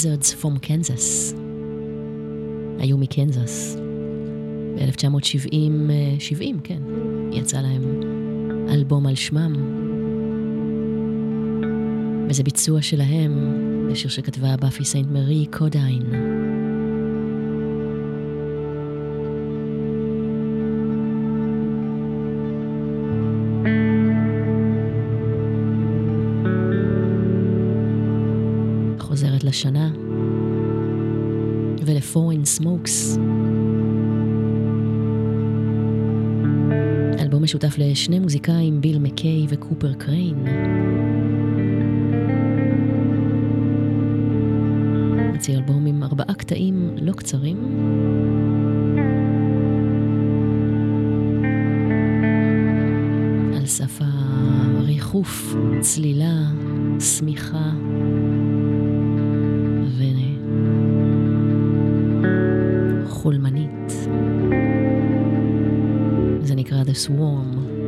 Wizards 0.00 0.32
from 0.42 0.66
Kansas. 0.66 1.34
היו 2.78 2.98
מקנזס. 2.98 3.76
ב-1970, 4.76 5.54
70, 6.18 6.60
כן, 6.64 6.82
יצא 7.32 7.60
להם 7.60 8.00
אלבום 8.68 9.06
על 9.06 9.14
שמם. 9.14 9.52
וזה 12.28 12.42
ביצוע 12.42 12.82
שלהם 12.82 13.32
לשיר 13.90 14.10
שכתבה 14.10 14.56
באפי 14.56 14.84
סיינט 14.84 15.08
מרי 15.10 15.46
קודיין. 15.50 16.02
Smokes. 32.60 33.18
אלבום 37.20 37.42
משותף 37.42 37.74
לשני 37.78 38.18
מוזיקאים, 38.18 38.80
ביל 38.80 38.98
מקיי 38.98 39.46
וקופר 39.48 39.92
קריין. 39.92 40.46
יוציא 45.34 45.56
אלבום 45.56 45.86
עם 45.86 46.02
ארבעה 46.02 46.34
קטעים 46.34 46.90
לא 47.00 47.12
קצרים. 47.12 47.56
על 53.56 53.66
סף 53.66 53.98
הריחוף, 54.00 55.54
צלילה, 55.80 56.34
שמיכה. 57.00 57.70
זה 66.94 67.12
נקרא 67.12 67.79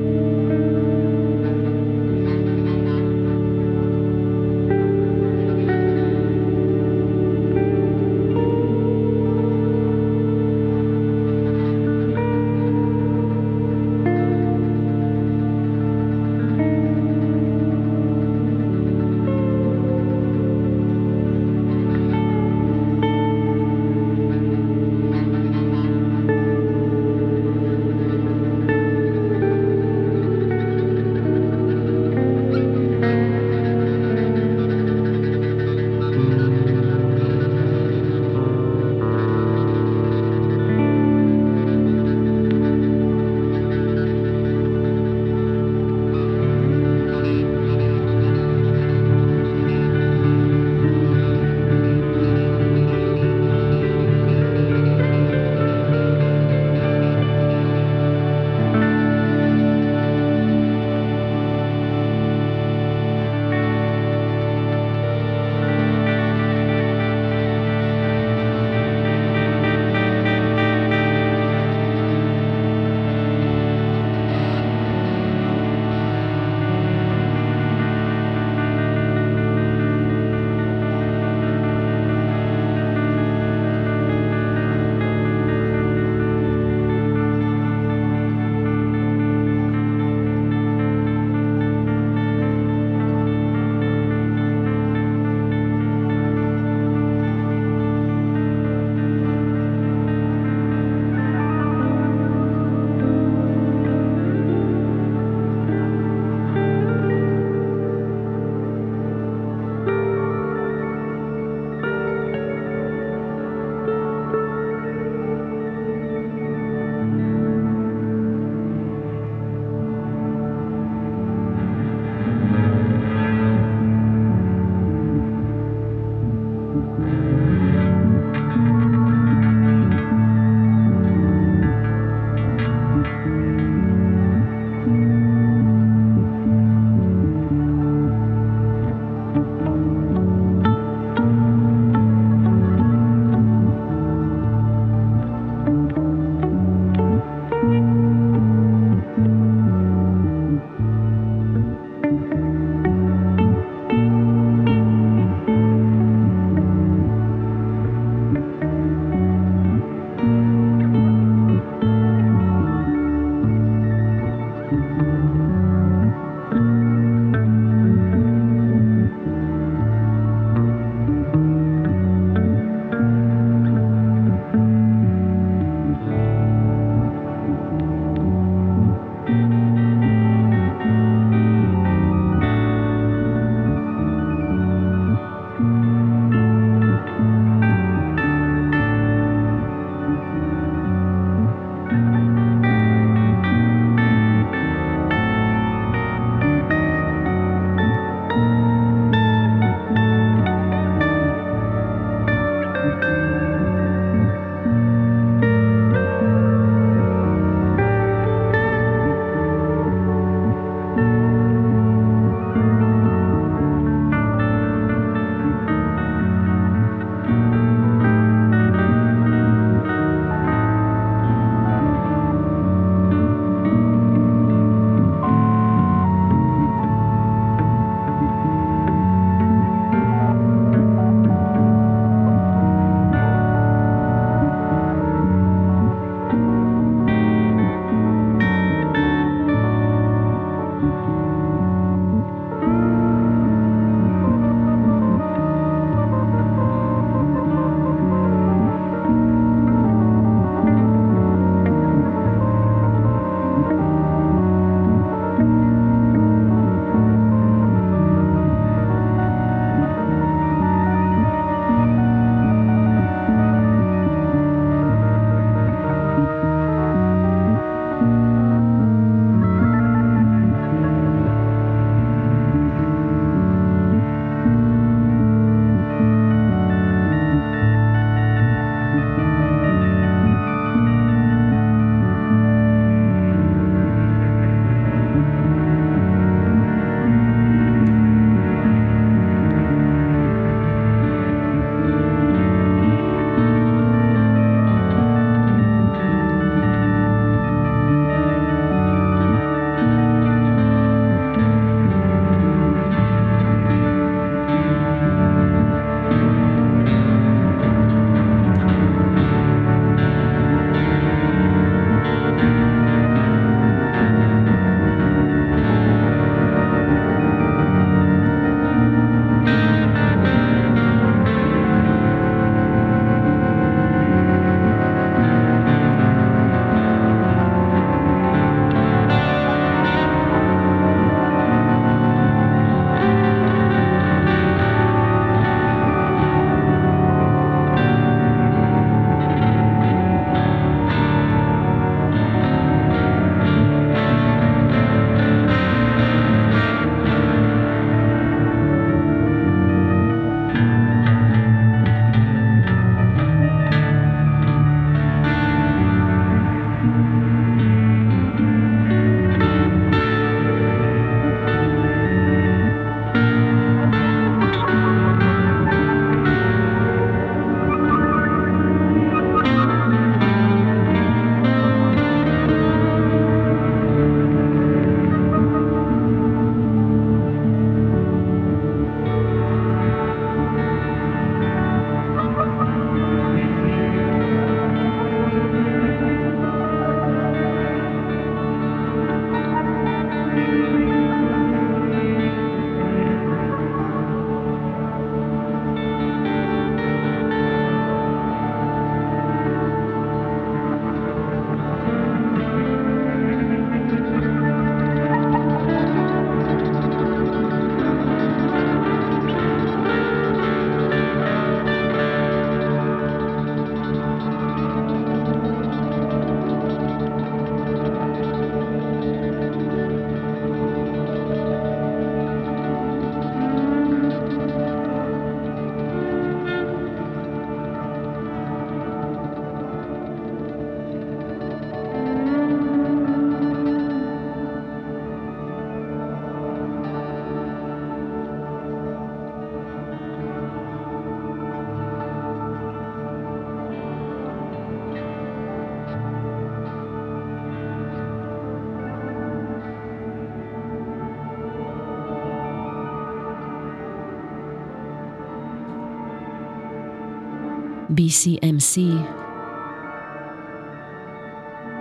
BCMC, 457.96 458.80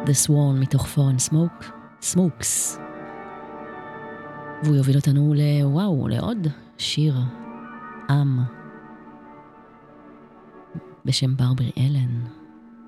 The 0.06 0.28
Swan 0.28 0.60
מתוך 0.60 0.86
Foreign 0.96 1.30
Smoke, 1.30 1.66
Smokes. 2.02 2.80
והוא 4.64 4.76
יוביל 4.76 4.96
אותנו 4.96 5.34
לוואו, 5.34 6.08
לעוד 6.08 6.48
שיר 6.78 7.16
עם 8.10 8.40
בשם 11.06 11.38
ברברי 11.38 11.72
אלן. 11.78 12.26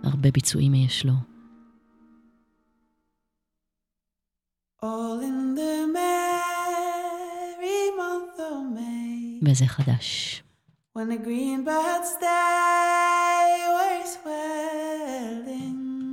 הרבה 0.04 0.32
ביצועים 0.32 0.74
יש 0.74 1.06
לו. 1.06 1.14
All 4.84 5.22
in 5.22 5.56
the 5.58 5.88
merry 5.95 7.82
month 8.00 8.40
of 8.40 8.78
May, 8.78 9.50
וזה 9.50 9.66
חדש. 9.68 10.44
when 10.94 11.10
the 11.10 11.18
green 11.18 11.64
buds 11.64 12.16
they 12.22 13.12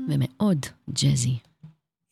ומאוד 0.10 0.66
ג'אזי. 1.02 1.36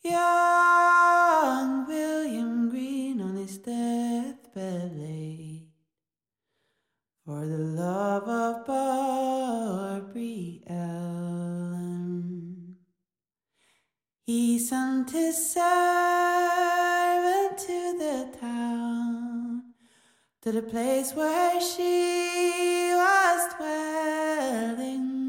young 0.06 1.88
William 1.88 2.70
Green 2.70 3.22
on 3.22 3.36
his 3.36 3.58
deathbed 3.58 4.91
lay 5.04 5.64
for 7.26 7.45
the 7.45 7.58
love 7.58 8.28
of 8.28 8.66
Barbary 8.68 10.62
Ellen. 10.68 12.76
He 14.26 14.60
sent 14.60 15.12
his 15.12 15.54
servant 15.54 17.58
to 17.60 17.98
the 18.04 18.38
town, 18.40 19.64
to 20.41 20.52
the 20.52 20.62
place 20.62 21.14
where 21.14 21.62
she 21.62 22.91
was 22.94 23.54
dwelling, 23.56 25.27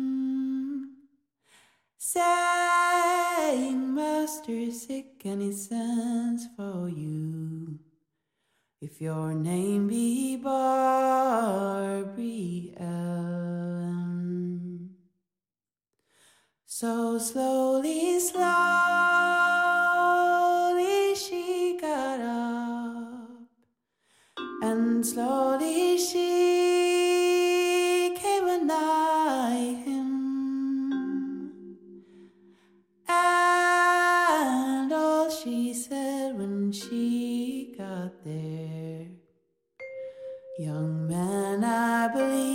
saying, 2.13 3.93
Master, 3.93 4.71
sick 4.71 5.21
and 5.25 5.43
he 5.43 5.51
sends 5.51 6.47
for 6.55 6.89
you. 6.89 7.77
If 8.81 8.99
your 8.99 9.35
name 9.35 9.89
be 9.89 10.37
Ellen. 12.79 14.89
So 16.65 17.19
slowly, 17.19 18.19
slowly 18.19 18.39
she 21.13 21.77
got 21.79 22.21
up, 22.21 23.29
and 24.63 25.05
slowly 25.05 25.99
she 25.99 26.88
she 35.43 35.73
said 35.73 36.37
when 36.37 36.71
she 36.71 37.73
got 37.77 38.11
there, 38.25 39.07
young 40.57 41.07
man, 41.07 41.63
I 41.63 42.09
believe 42.13 42.48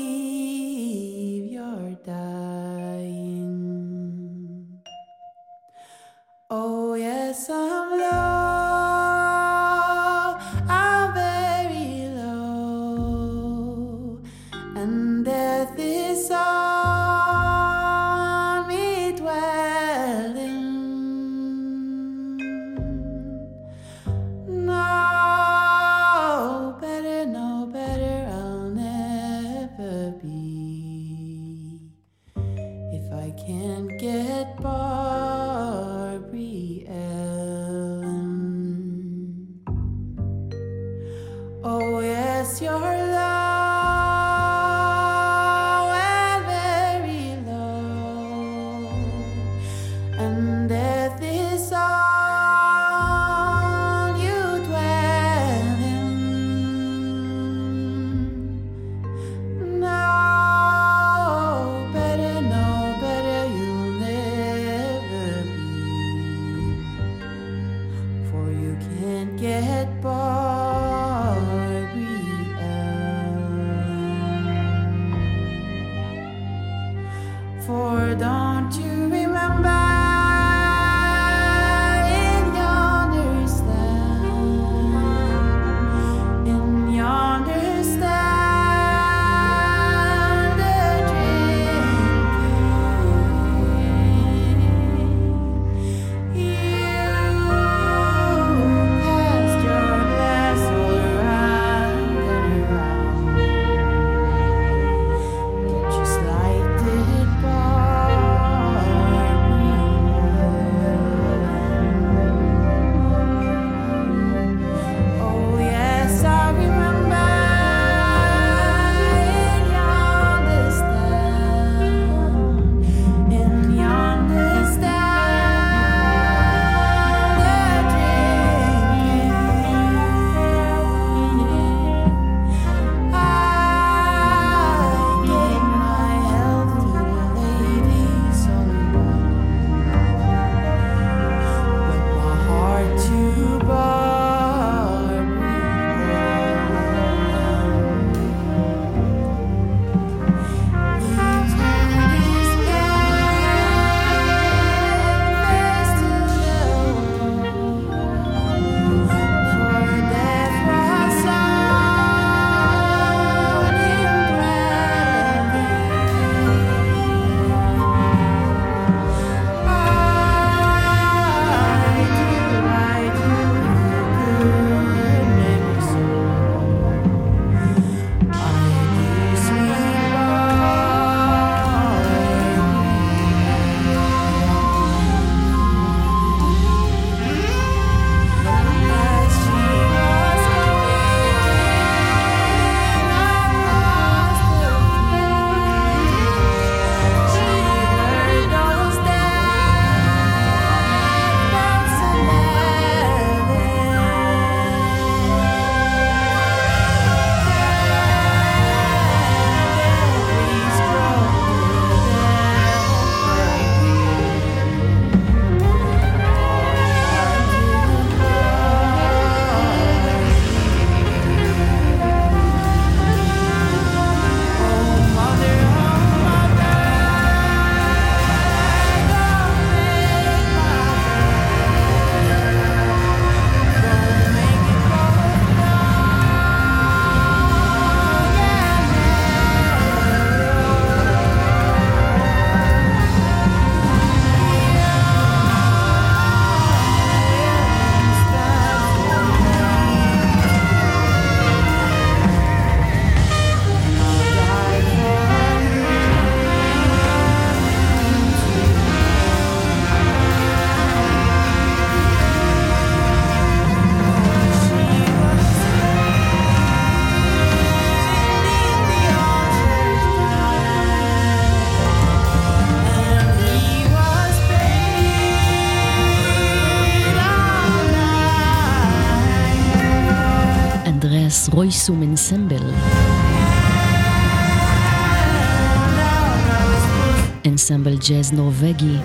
ג'אז 288.25 288.33
נורבגי. 288.33 288.97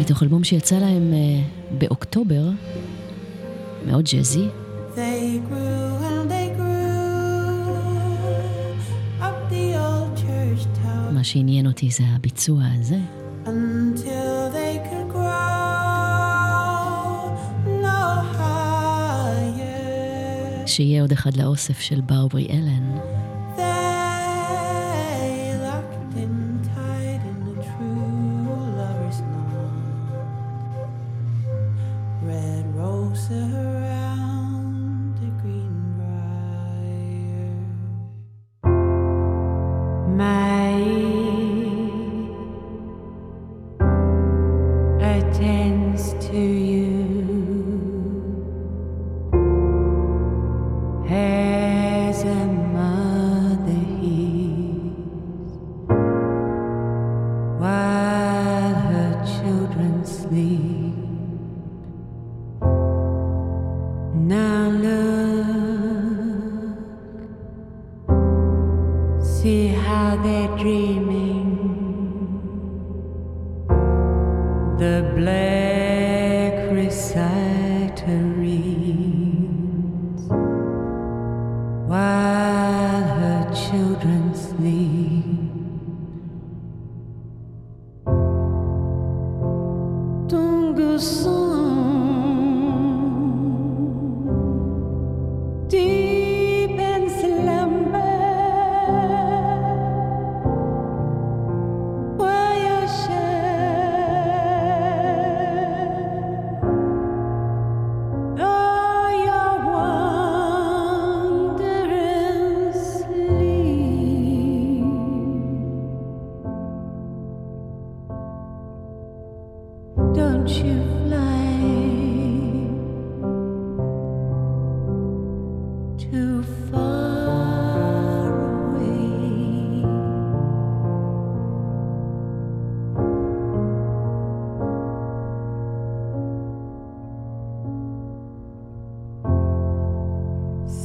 מתוך 0.00 0.22
אלבום 0.22 0.44
שיצא 0.44 0.74
להם 0.78 1.12
אה, 1.12 1.42
באוקטובר, 1.78 2.48
מאוד 3.86 4.04
ג'אזי. 4.12 4.46
מה 11.12 11.24
שעניין 11.24 11.66
אותי 11.66 11.90
זה 11.90 12.02
הביצוע 12.16 12.62
הזה. 12.78 13.21
שיהיה 20.72 21.02
עוד 21.02 21.12
אחד 21.12 21.36
לאוסף 21.36 21.80
של 21.80 22.00
באוברי 22.00 22.46
אלן. 22.50 22.91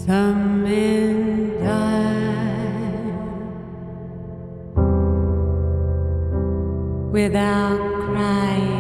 Some 0.08 0.64
men 0.64 1.60
die 1.60 2.32
without 7.12 7.78
crying. 8.06 8.77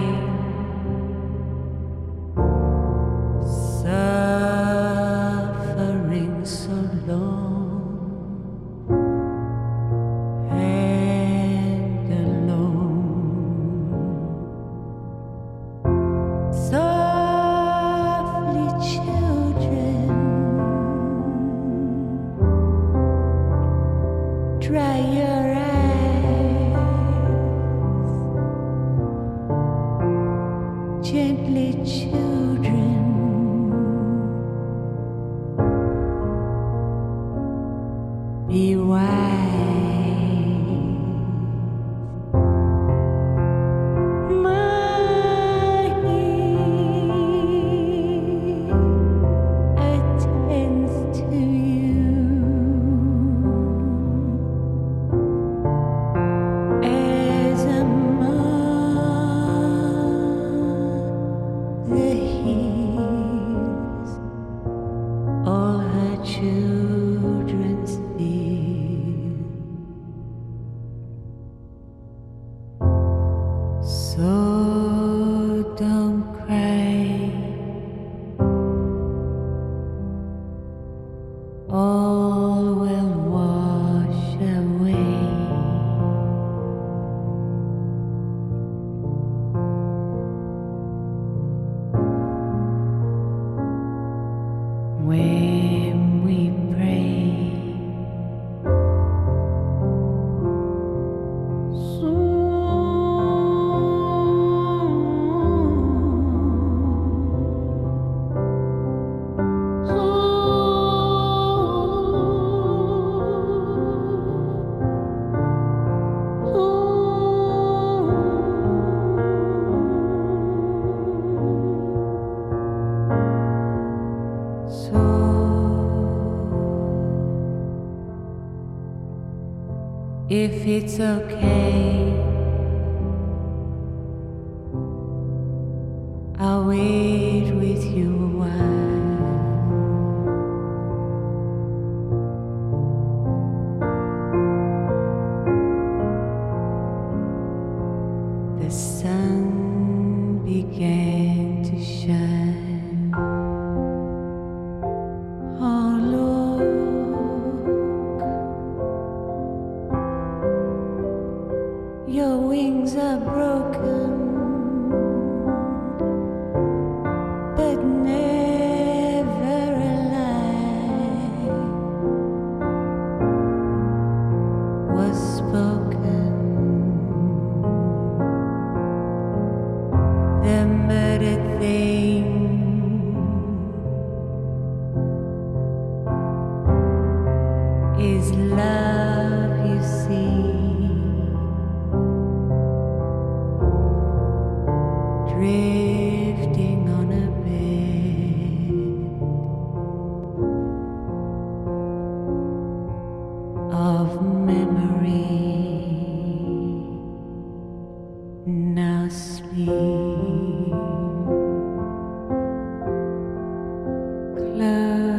it's 130.69 130.99
okay. 130.99 131.57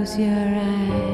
Close 0.09 0.20
your 0.20 0.56
eyes 0.56 1.07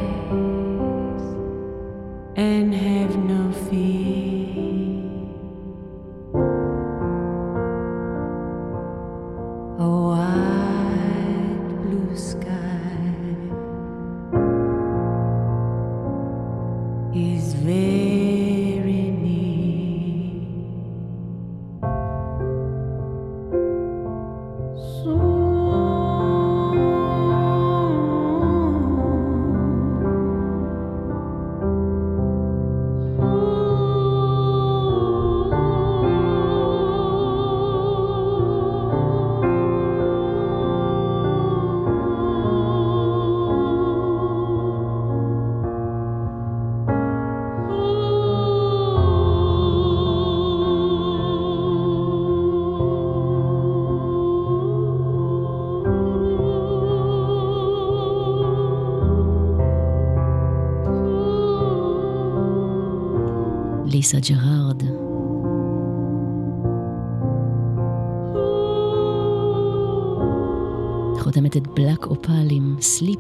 ליסה 64.05 64.19
ג'רארד. 64.21 64.83
חותמת 71.19 71.57
את 71.57 71.67
Black 71.67 72.07
Opal 72.07 72.47
עם 72.51 72.77
Sleep. 72.81 73.19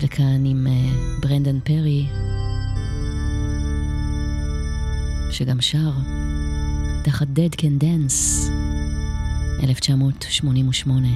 וכאן 0.00 0.44
עם 0.44 0.66
אה, 0.66 0.72
ברנדן 1.22 1.60
פרי, 1.60 2.06
שגם 5.30 5.60
שר 5.60 5.90
תחת 7.04 7.26
Dead 7.26 7.60
Can 7.60 7.82
Dance, 7.82 8.59
1988. 9.61 11.15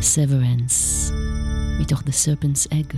Severance, 0.00 1.12
מתוך 1.78 2.02
The 2.02 2.12
Serpent's 2.12 2.66
Egg. 2.72 2.94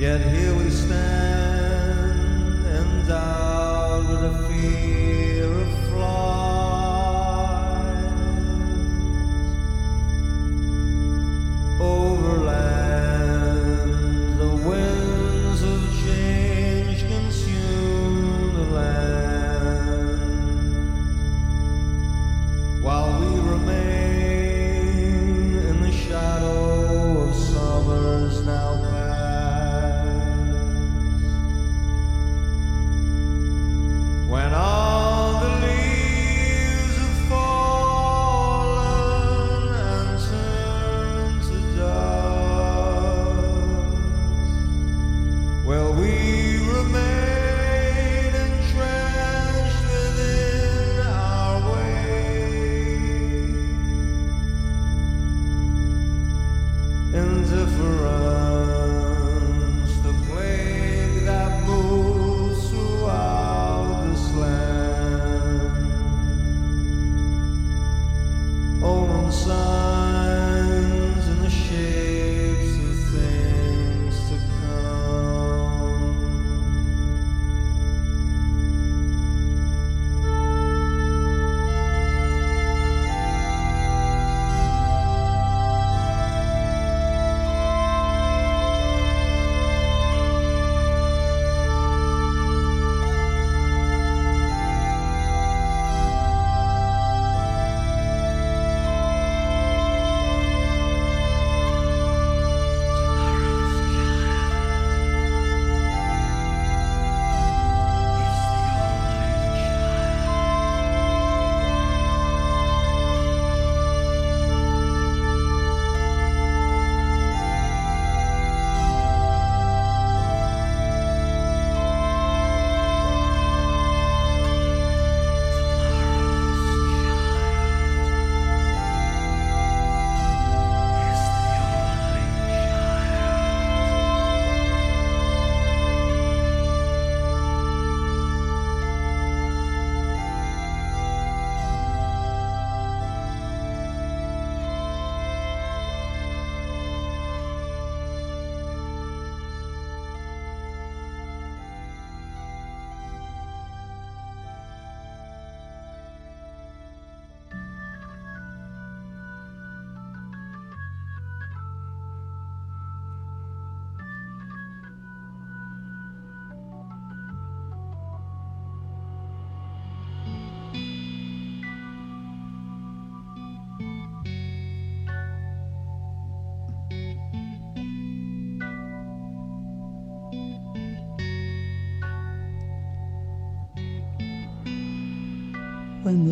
Yet 0.00 0.20
here 0.34 0.54
we 0.60 0.66
stand, 0.70 0.91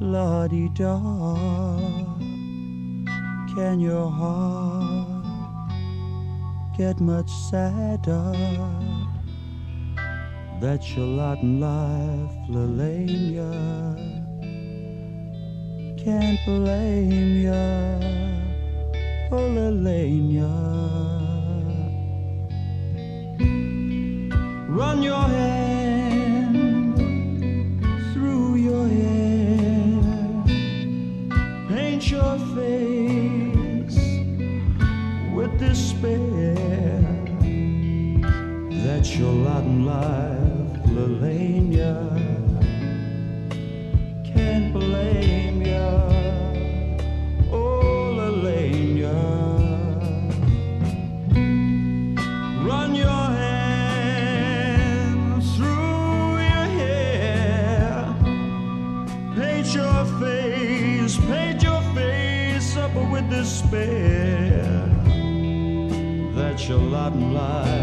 la 0.00 0.48
di 0.48 0.68
da. 0.70 0.98
Can 3.54 3.80
your 3.80 4.10
heart 4.10 5.24
get 6.76 7.00
much 7.00 7.30
sadder? 7.50 8.32
That's 10.60 10.96
your 10.96 11.06
lot 11.06 11.38
in 11.42 11.60
life, 11.60 12.36
Lelania. 12.48 13.50
Can't 16.02 16.38
blame 16.46 17.42
ya, 17.44 18.00
oh 19.30 19.48
Lelania. 19.56 21.19
a 66.70 66.76
lot 66.76 67.12
in 67.12 67.34
life. 67.34 67.79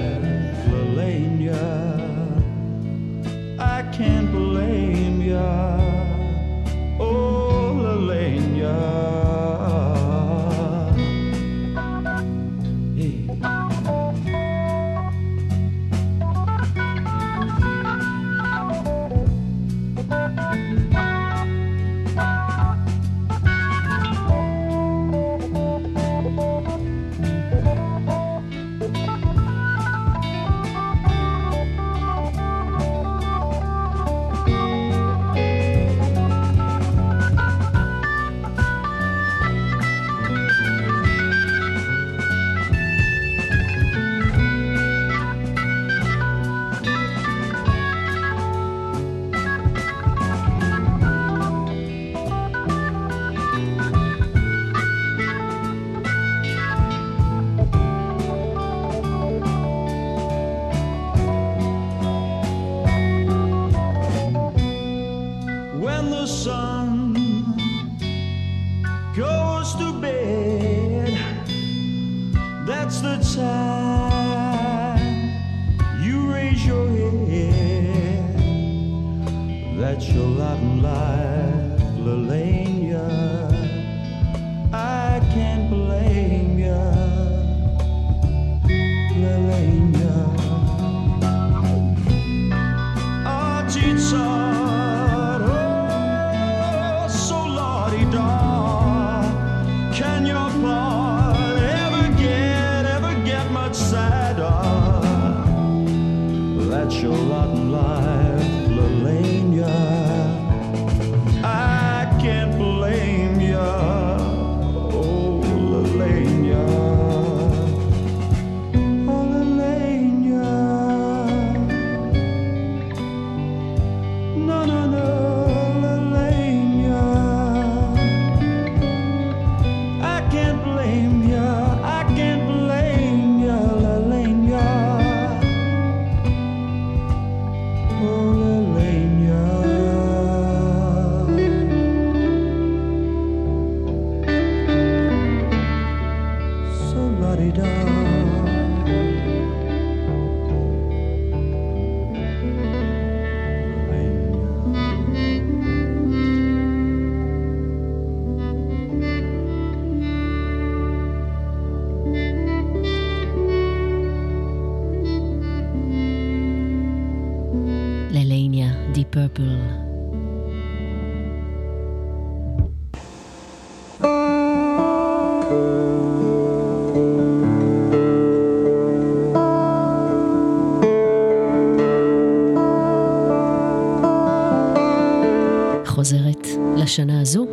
בשנה 186.98 187.22
הזו. 187.22 187.46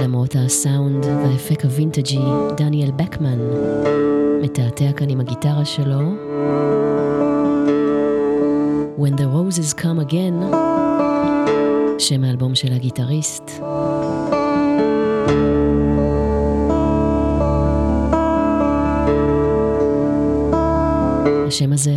למרות 0.00 0.36
הסאונד 0.38 1.04
והאפק 1.04 1.64
הווינטג'י, 1.64 2.18
דניאל 2.56 2.90
בקמן 2.90 3.38
מתעתע 4.42 4.92
כאן 4.92 5.10
עם 5.10 5.20
הגיטרה 5.20 5.64
שלו. 5.64 6.00
When 8.98 9.12
the 9.16 9.26
Roses 9.34 9.80
Come 9.80 10.10
Again, 10.10 10.54
שם 11.98 12.24
האלבום 12.24 12.54
של 12.54 12.72
הגיטריסט. 12.72 13.50
השם 21.46 21.72
הזה, 21.72 21.92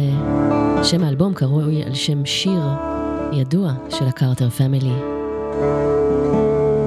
שם 0.83 1.03
האלבום 1.03 1.33
קרוי 1.33 1.83
על 1.83 1.93
שם 1.93 2.25
שיר 2.25 2.61
ידוע 3.33 3.73
של 3.89 4.05
הקרטר 4.05 4.49
פמילי, 4.49 5.14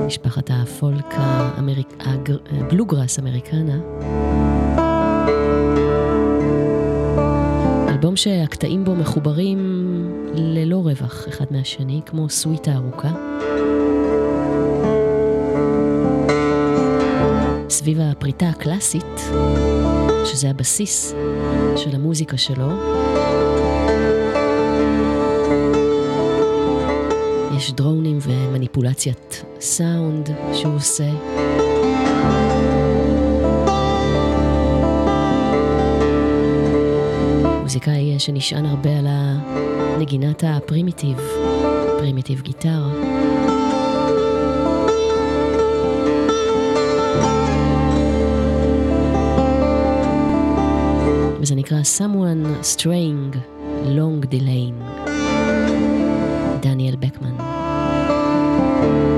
משפחת 0.07 0.51
הפולק 0.51 1.07
האמריק... 1.11 1.89
הגר... 2.01 2.37
הבלוגרס 2.51 3.19
אמריקנה. 3.19 3.79
אלבום 7.89 8.17
שהקטעים 8.17 8.85
בו 8.85 8.95
מחוברים 8.95 9.59
ללא 10.35 10.77
רווח 10.77 11.29
אחד 11.29 11.45
מהשני, 11.51 12.01
כמו 12.07 12.29
סוויטה 12.29 12.73
ארוכה. 12.75 13.09
סביב 17.69 18.01
הפריטה 18.01 18.49
הקלאסית, 18.49 19.21
שזה 20.25 20.51
הבסיס 20.51 21.15
של 21.77 21.95
המוזיקה 21.95 22.37
שלו, 22.37 22.69
יש 27.57 27.73
דרונים 27.73 27.98
ומניפולציית 28.99 29.45
סאונד 29.61 30.31
שהוא 30.53 30.75
עושה. 30.75 31.11
מוזיקאי 37.63 38.19
שנשען 38.19 38.67
הרבה 38.67 38.91
על 38.99 39.07
נגינת 39.99 40.45
ה 40.47 40.53
primitive, 40.53 41.19
primitive 41.99 42.41
guitar. 42.41 42.83
וזה 51.41 51.55
נקרא 51.55 51.79
Someone 51.99 52.65
Straying 52.77 53.37
Long 53.87 54.27
Delaying, 54.27 55.09
דניאל 56.61 56.97
בקמן. 56.97 57.48
Thank 58.81 59.09
you. 59.13 59.18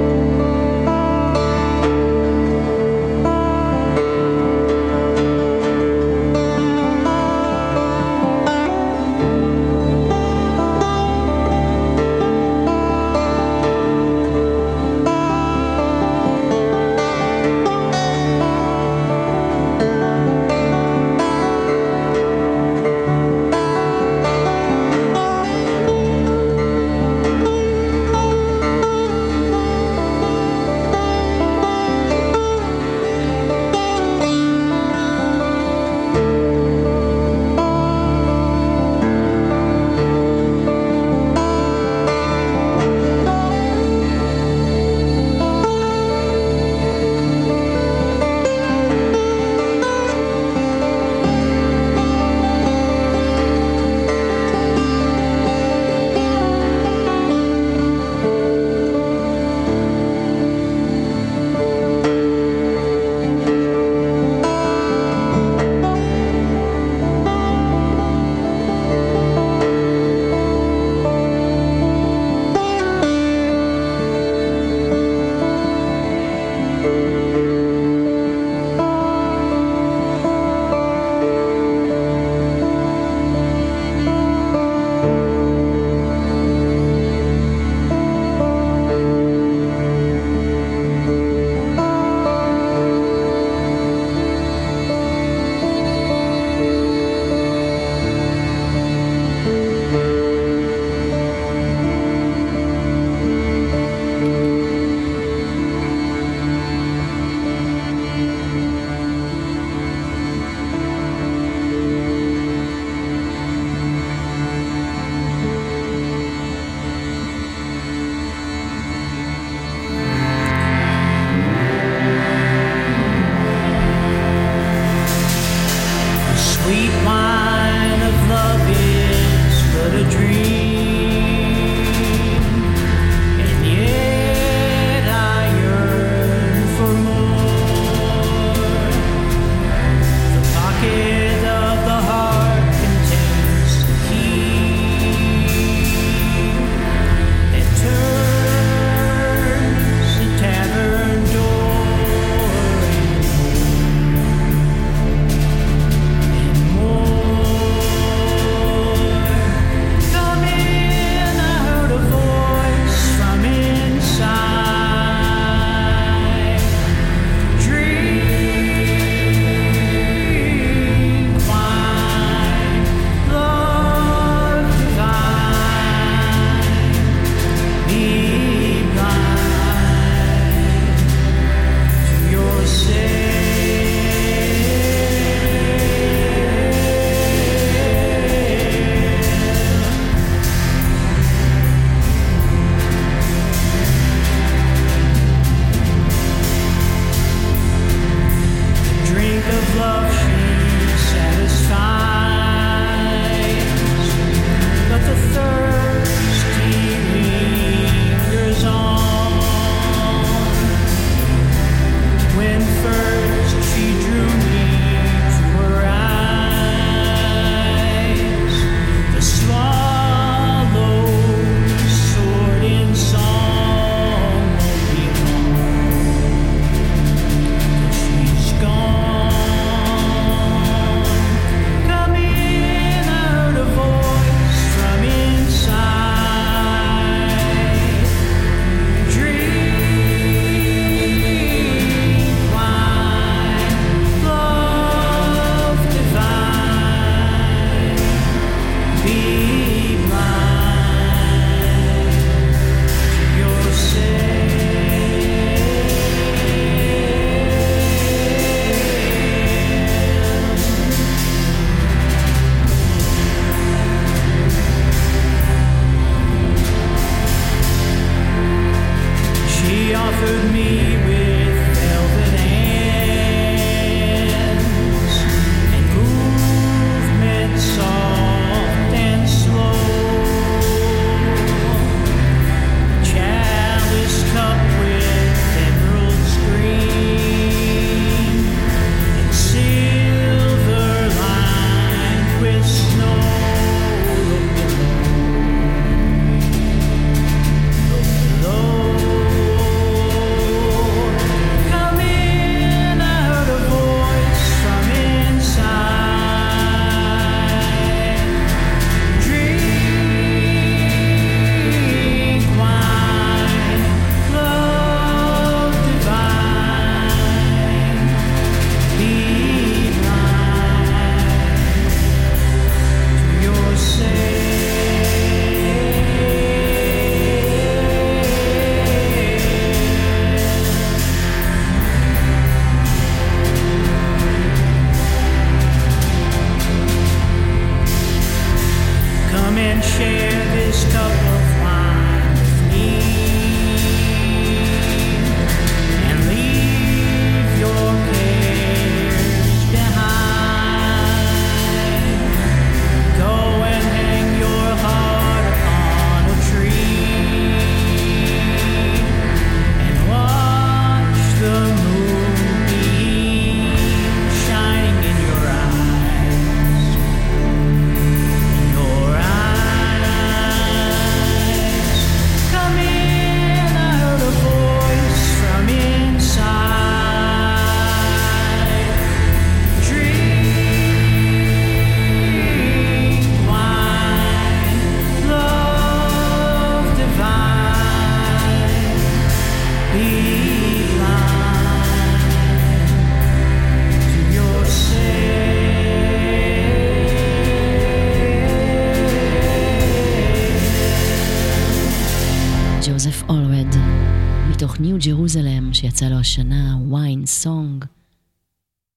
השנה, 406.21 406.77
ויין 406.93 407.27
סונג, 407.27 407.85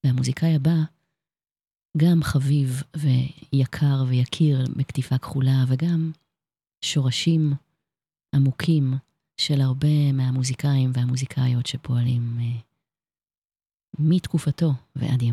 והמוזיקאי 0.03 0.55
הבא, 0.55 0.75
גם 1.97 2.23
חביב 2.23 2.83
ויקר 2.95 4.03
ויקיר 4.07 4.65
בקטיפה 4.77 5.17
כחולה, 5.17 5.63
וגם 5.67 6.11
שורשים 6.81 7.53
עמוקים 8.35 8.93
של 9.37 9.61
הרבה 9.61 10.11
מהמוזיקאים 10.13 10.91
והמוזיקאיות 10.93 11.65
שפועלים 11.65 12.37
אה, 12.39 12.59
מתקופתו 13.99 14.71
ועד 14.95 15.21
ימינו. 15.21 15.32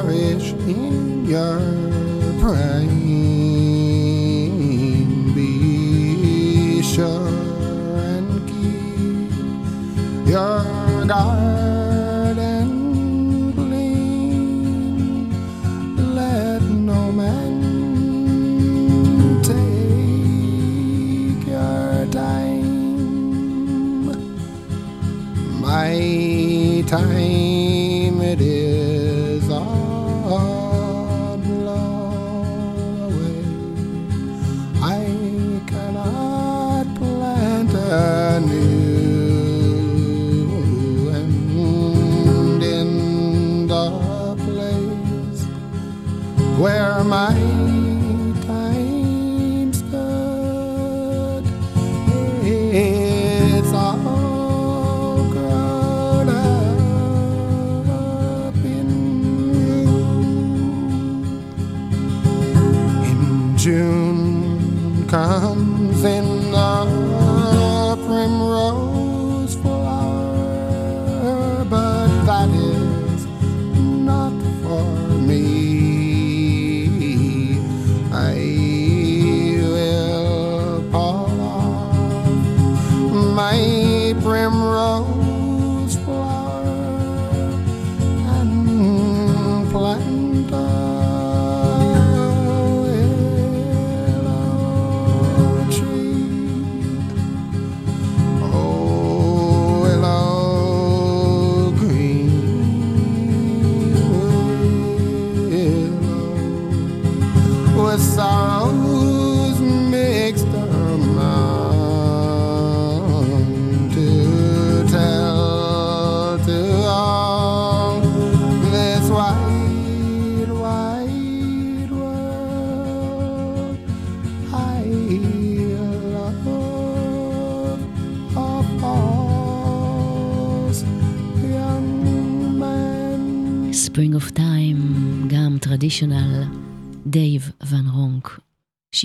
flourish 0.00 0.50
in 0.66 1.24
your 1.24 1.60
prime. 2.40 2.88
Be 5.34 6.82
sure 6.82 7.28
and 7.28 8.48
keep 8.48 10.26
your 10.26 11.06
guard. 11.06 11.63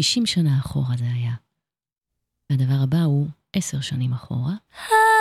60 0.04 0.26
שנה 0.26 0.60
אחורה 0.60 0.98
זה 0.98 1.06
היה. 1.14 1.34
והדבר 2.50 2.84
הבא 2.84 3.02
הוא 3.02 3.28
10 3.54 3.82
שנים 3.82 4.14
אחורה. 4.14 4.54
אה, 4.76 5.19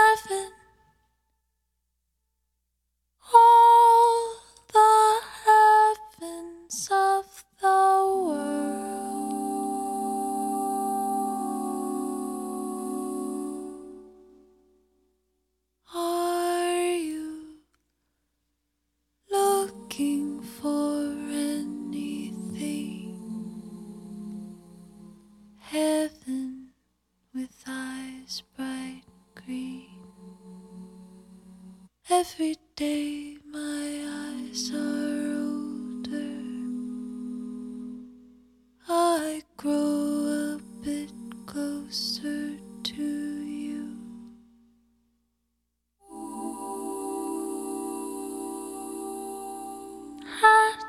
Heaven 25.71 26.69
with 27.35 27.63
eyes 27.69 28.43
bright 28.57 29.03
green. 29.35 30.01
Every 32.09 32.57
day 32.75 33.37
my 33.53 34.03
eyes 34.07 34.71
are 34.73 35.35
older. 35.45 36.41
I 38.89 39.43
grow 39.59 40.57
a 40.57 40.59
bit 40.83 41.13
closer 41.45 42.57
to 42.85 43.05
you. 43.45 43.95
I 50.25 50.88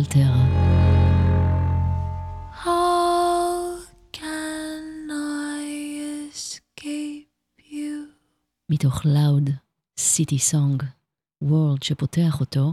וולטר. 0.00 0.32
מתוך 8.70 9.06
לאוד 9.06 9.50
סיטי 9.98 10.38
סונג, 10.38 10.82
וורד 11.42 11.82
שפותח 11.82 12.40
אותו, 12.40 12.72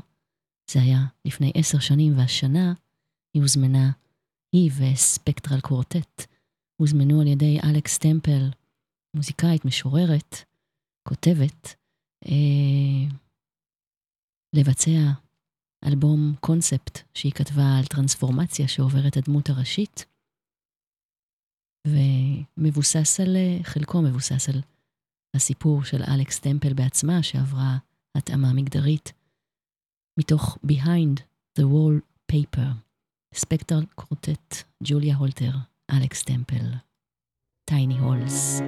זה 0.72 0.82
היה 0.82 1.00
לפני 1.26 1.52
עשר 1.56 1.80
שנים, 1.80 2.18
והשנה 2.18 2.74
היא 3.34 3.42
הוזמנה, 3.42 3.92
היא 4.52 4.72
וספקטרל 4.72 5.60
קורטט, 5.60 6.22
הוזמנו 6.78 7.22
על 7.22 7.28
ידי 7.28 7.60
אלכס 7.64 7.98
טמפל, 7.98 8.50
מוזיקאית, 9.14 9.66
משוררת, 9.66 10.36
כותבת, 11.08 11.76
אה, 12.26 13.16
לבצע 14.54 15.27
אלבום 15.86 16.36
קונספט 16.40 17.00
שהיא 17.14 17.32
כתבה 17.32 17.78
על 17.80 17.86
טרנספורמציה 17.86 18.68
שעוברת 18.68 19.18
הדמות 19.18 19.50
הראשית, 19.50 20.06
ומבוסס 21.88 23.20
על, 23.20 23.38
חלקו 23.64 24.02
מבוסס 24.02 24.50
על 24.50 24.62
הסיפור 25.36 25.84
של 25.84 26.04
אלכס 26.14 26.40
טמפל 26.40 26.74
בעצמה, 26.74 27.24
שעברה 27.24 27.78
התאמה 28.18 28.54
מגדרית, 28.54 29.14
מתוך 30.20 30.58
Behind 30.68 31.22
the 31.60 31.64
Wall 31.64 32.02
Paper, 32.32 32.68
ספקטרל 33.34 33.86
קורטט, 33.96 34.56
ג'וליה 34.84 35.16
הולטר, 35.16 35.52
אלכס 35.92 36.24
טמפל, 36.24 36.74
טייני 37.70 38.00
הולס. 38.00 38.62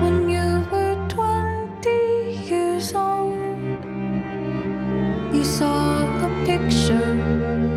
When 0.00 0.19
saw 5.60 6.00
a 6.26 6.28
picture 6.46 7.16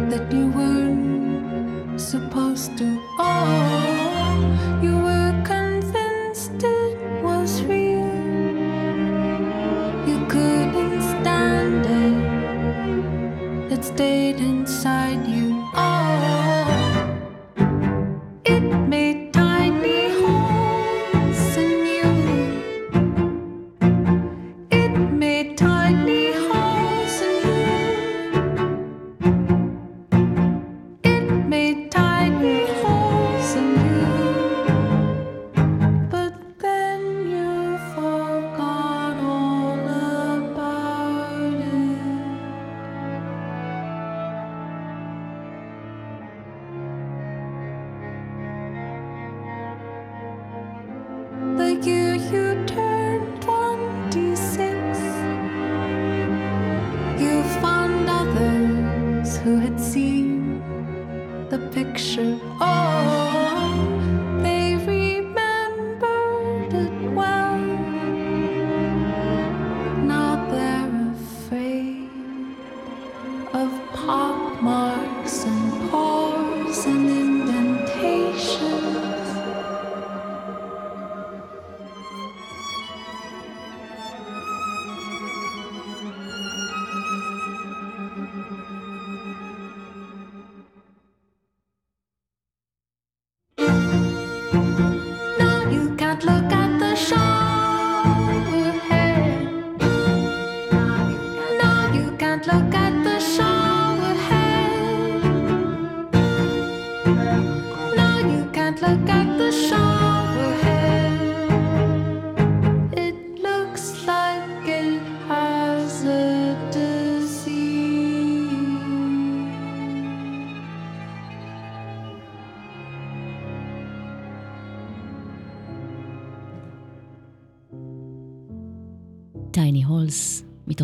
that 0.09 0.31
you 0.31 0.47
weren't 0.57 1.99
supposed 1.99 2.77
to 2.77 2.87
own. 3.19 4.39
You 4.81 4.95
were 5.07 5.33
convinced 5.43 6.63
it 6.63 6.97
was 7.21 7.61
real. 7.63 8.07
You 10.09 10.17
couldn't 10.33 11.01
stand 11.11 11.85
it. 12.05 13.73
It 13.73 13.83
stayed 13.83 14.37
inside 14.37 14.62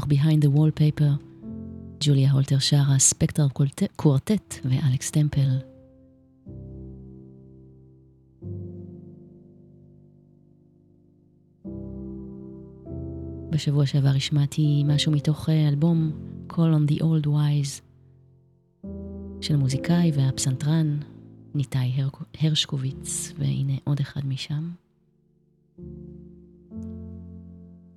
Behind 0.09 0.41
the 0.43 0.49
Wallpaper, 0.57 1.23
ג'וליה 1.99 2.31
הולטר 2.31 2.59
שרה, 2.59 2.99
ספקטר 2.99 3.47
קוורטט 3.95 4.55
ואלכס 4.65 5.11
טמפל. 5.11 5.49
בשבוע 13.49 13.85
שעבר 13.85 14.09
השמעתי 14.09 14.83
משהו 14.85 15.11
מתוך 15.11 15.49
אה, 15.49 15.67
אלבום 15.67 16.11
Call 16.51 16.55
on 16.55 16.91
the 16.91 16.95
Old 16.95 17.27
Wise 17.27 17.81
של 19.41 19.53
המוזיקאי 19.53 20.11
והפסנתרן 20.15 20.99
ניתאי 21.55 21.91
הר... 21.95 22.09
הרשקוביץ, 22.41 23.33
והנה 23.37 23.73
עוד 23.83 23.99
אחד 23.99 24.21
משם. 24.25 24.71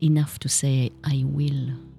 Enough 0.04 0.38
to 0.44 0.48
say 0.48 1.06
I 1.06 1.16
will. 1.36 1.91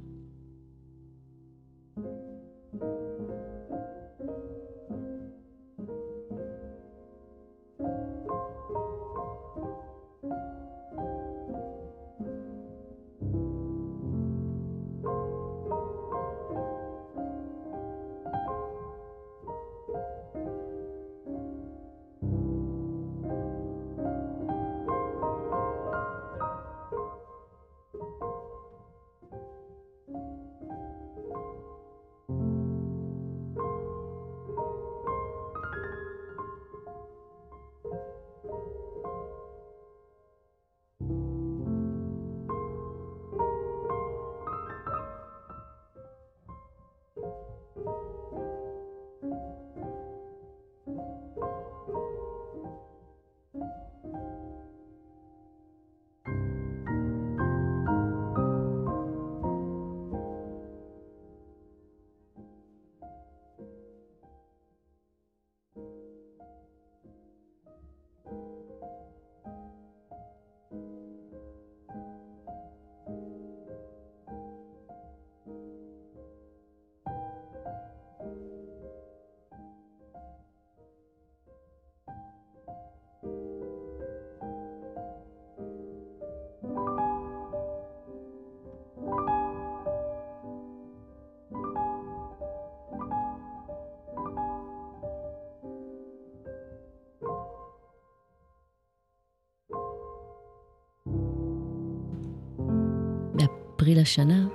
באפריל 103.84 104.00
השנה 104.00 104.46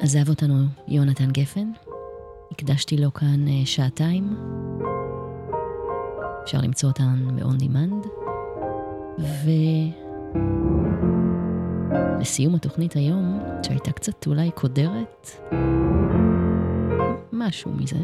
עזב 0.00 0.28
אותנו 0.28 0.54
יונתן 0.88 1.30
גפן. 1.30 1.70
הקדשתי 2.52 2.96
לו 2.96 3.14
כאן 3.14 3.48
אה, 3.48 3.66
שעתיים. 3.66 4.36
אפשר 6.42 6.58
למצוא 6.62 6.88
אותן 6.88 7.36
ב-on 7.36 7.62
demand. 7.62 8.08
ולסיום 12.18 12.54
התוכנית 12.54 12.92
היום, 12.92 13.38
שהייתה 13.62 13.92
קצת 13.92 14.26
אולי 14.26 14.50
קודרת, 14.50 15.30
משהו 17.32 17.72
מזה, 17.72 17.98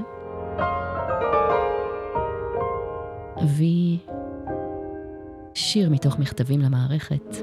אביא 3.43 3.98
שיר 5.55 5.90
מתוך 5.90 6.18
מכתבים 6.18 6.60
למערכת. 6.60 7.36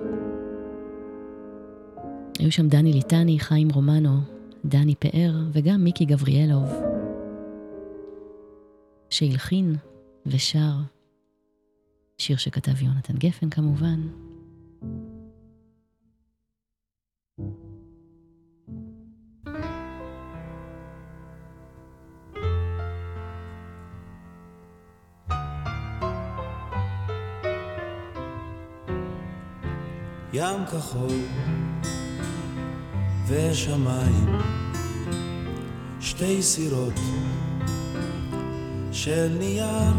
היו 2.44 2.52
שם 2.52 2.68
דני 2.68 2.94
ליטני, 2.94 3.40
חיים 3.40 3.70
רומנו, 3.70 4.20
דני 4.66 4.96
פאר 4.96 5.34
וגם 5.52 5.84
מיקי 5.84 6.06
גבריאלוב, 6.06 6.72
שהלחין 9.10 9.76
ושר 10.26 10.72
שיר 12.18 12.38
שכתב 12.38 12.82
יונתן 12.82 13.18
גפן 13.18 13.50
כמובן. 13.50 14.08
ים 30.34 30.66
כחול 30.66 31.12
ושמיים, 33.34 34.40
שתי 36.00 36.44
סירות 36.44 37.00
של 38.92 39.36
נייר, 39.40 39.94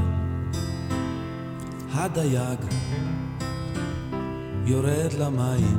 הדייג 1.93 2.59
יורד 4.66 5.12
למים 5.19 5.78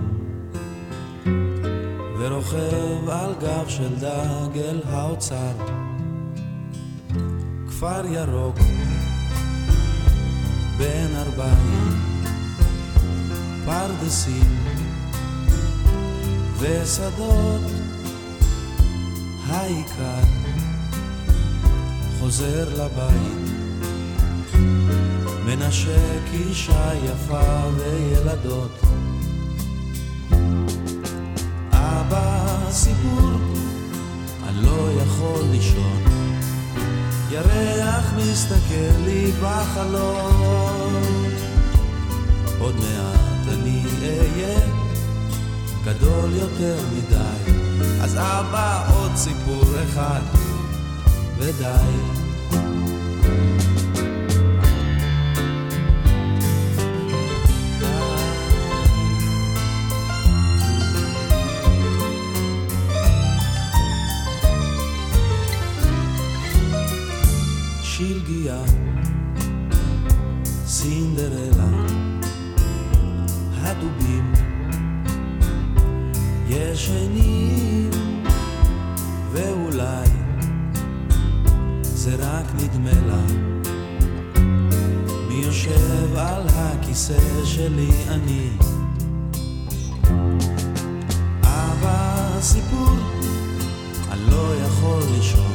ורוכב 2.20 3.10
על 3.10 3.34
גב 3.42 3.68
של 3.68 3.96
דג 3.96 4.58
אל 4.58 4.82
האוצר, 4.90 5.54
כפר 7.68 8.06
ירוק 8.06 8.60
בין 10.78 11.16
ארבעים, 11.16 11.92
פרדסים 13.66 14.75
ושדות 16.66 17.62
העיקר 19.48 20.24
חוזר 22.20 22.84
לבית 22.84 23.50
מנשק 25.46 26.24
אישה 26.34 26.92
יפה 27.06 27.62
וילדות. 27.78 28.82
אבא 31.72 32.58
סיפור 32.72 33.32
אני 34.48 34.66
לא 34.66 34.90
יכול 35.02 35.44
לישון. 35.52 36.04
ירח 37.32 38.14
מסתכל 38.18 38.98
לי 39.06 39.32
בחלום. 39.42 40.94
עוד 42.60 42.76
מעט 42.76 43.48
אני 43.54 43.84
אהיה 44.02 44.75
גדול 45.86 46.30
יותר 46.34 46.78
מדי, 46.94 47.52
אז 48.02 48.16
אבא 48.18 48.90
עוד 48.96 49.12
סיפור 49.16 49.64
אחד. 49.84 50.22
ודי. 51.38 51.66
שלגיה, 67.84 68.62
סינדרלה, 70.66 71.70
הדובים 73.62 74.45
ישנים, 76.50 77.90
ואולי 79.32 80.10
זה 81.82 82.16
רק 82.20 82.46
נדמה 82.56 83.08
לה. 83.08 83.22
מי 85.28 85.36
יושב 85.36 86.16
על 86.16 86.44
הכיסא 86.54 87.46
שלי 87.46 87.90
אני? 88.10 88.50
אבא 91.44 92.38
סיפור, 92.42 92.96
אני 94.12 94.22
לא 94.32 94.54
יכול 94.66 95.04
לישון. 95.16 95.52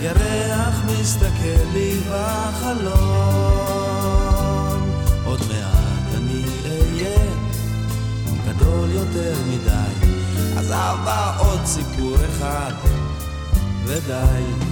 ירח 0.00 0.82
מסתכל 0.86 1.64
לי 1.72 2.00
בחלום, 2.10 3.71
גדול 8.62 8.90
יותר 8.90 9.34
מדי, 9.48 10.08
אז 10.58 10.70
אבא 10.70 11.36
עוד 11.38 11.60
סיפור 11.64 12.16
אחד 12.16 12.72
ודי. 13.86 14.71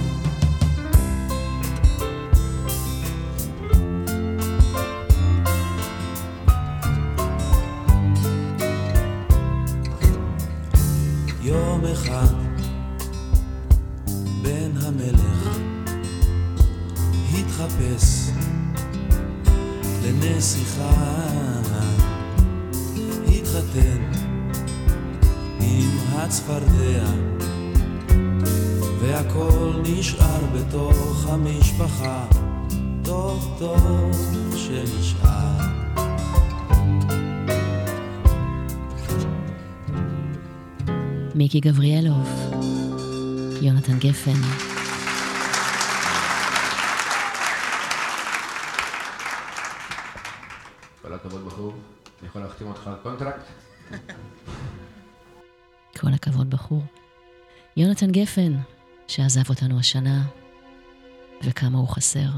מיקי 41.53 41.69
גבריאלוב, 41.69 42.29
יונתן 43.61 43.99
גפן. 43.99 44.31
כל 51.01 51.13
הכבוד 51.13 51.45
בחור, 51.45 51.73
אני 52.19 52.27
יכול 52.27 52.41
להחתים 52.41 52.67
אותך 52.67 52.87
על 52.87 52.93
קונטרקט? 53.03 53.41
כל 55.99 56.13
הכבוד, 56.13 56.49
בחור. 56.49 56.83
יונתן 57.77 58.11
גפן, 58.11 58.53
שעזב 59.07 59.49
אותנו 59.49 59.79
השנה, 59.79 60.23
וכמה 61.43 61.77
הוא 61.77 61.87
חסר. 61.87 62.29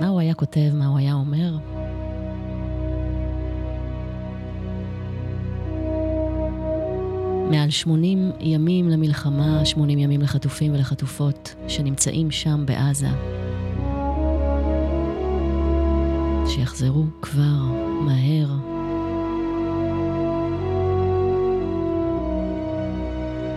מה 0.00 0.08
הוא 0.08 0.20
היה 0.20 0.34
כותב, 0.34 0.70
מה 0.74 0.86
הוא 0.86 0.98
היה 0.98 1.14
אומר? 1.14 1.58
מעל 7.50 7.70
80 7.70 8.32
ימים 8.40 8.88
למלחמה, 8.88 9.64
80 9.64 9.98
ימים 9.98 10.20
לחטופים 10.20 10.74
ולחטופות 10.74 11.54
שנמצאים 11.68 12.30
שם 12.30 12.64
בעזה. 12.66 13.08
שיחזרו 16.46 17.04
כבר, 17.22 17.60
מהר. 18.00 18.48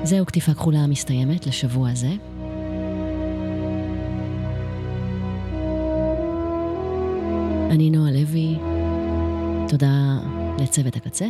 זהו 0.04 0.26
כתיפה 0.26 0.54
כחולה 0.54 0.80
המסתיימת 0.80 1.48
לשבוע 1.48 1.90
הזה. 1.90 2.12
אני 7.72 7.90
נועה 7.90 8.12
לוי, 8.12 8.56
תודה 9.68 10.18
לצוות 10.60 10.96
הקצה. 10.96 11.26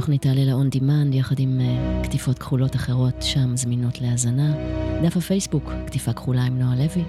התוכנית 0.00 0.22
תעלה 0.22 0.44
ל-on 0.44 0.76
demand 0.76 1.14
יחד 1.14 1.38
עם 1.38 1.60
אה, 1.60 2.04
קטיפות 2.04 2.38
כחולות 2.38 2.76
אחרות 2.76 3.14
שם 3.22 3.56
זמינות 3.56 4.00
להאזנה. 4.00 4.54
דף 5.02 5.16
הפייסבוק, 5.16 5.72
קטיפה 5.86 6.12
כחולה 6.12 6.42
עם 6.44 6.58
נועה 6.58 6.76
לוי. 6.76 7.02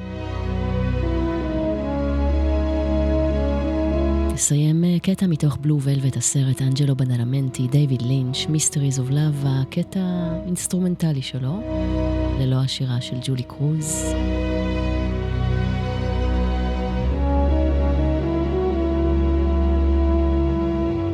נסיים 4.34 4.84
אה, 4.84 5.00
קטע 5.00 5.28
מתוך 5.28 5.58
Blue 5.62 5.82
Velvet 5.82 6.18
הסרט 6.18 6.62
אנג'לו 6.62 6.96
בדלמנטי, 6.96 7.68
דיוויד 7.68 8.02
לינץ', 8.02 8.38
Mysteries 8.49 8.99
of 8.99 9.10
Love, 9.10 9.44
הקטע 9.48 10.00
האינסטרומנטלי 10.04 11.22
שלו, 11.22 11.62
ללא 12.40 12.56
השירה 12.56 13.02
של 13.02 13.16
ג'ולי 13.24 13.44
קרוז. 13.44 14.06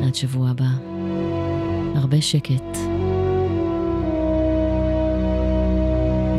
עד 0.06 0.14
שבוע 0.14 0.50
הבא, 0.50 0.97
הרבה 1.94 2.20
שקט 2.20 2.78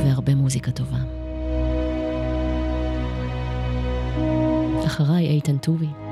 והרבה 0.03 0.35
מוזיקה 0.35 0.71
טובה. 0.71 0.97
אחריי 4.85 5.27
איתן 5.27 5.57
טובי. 5.57 6.08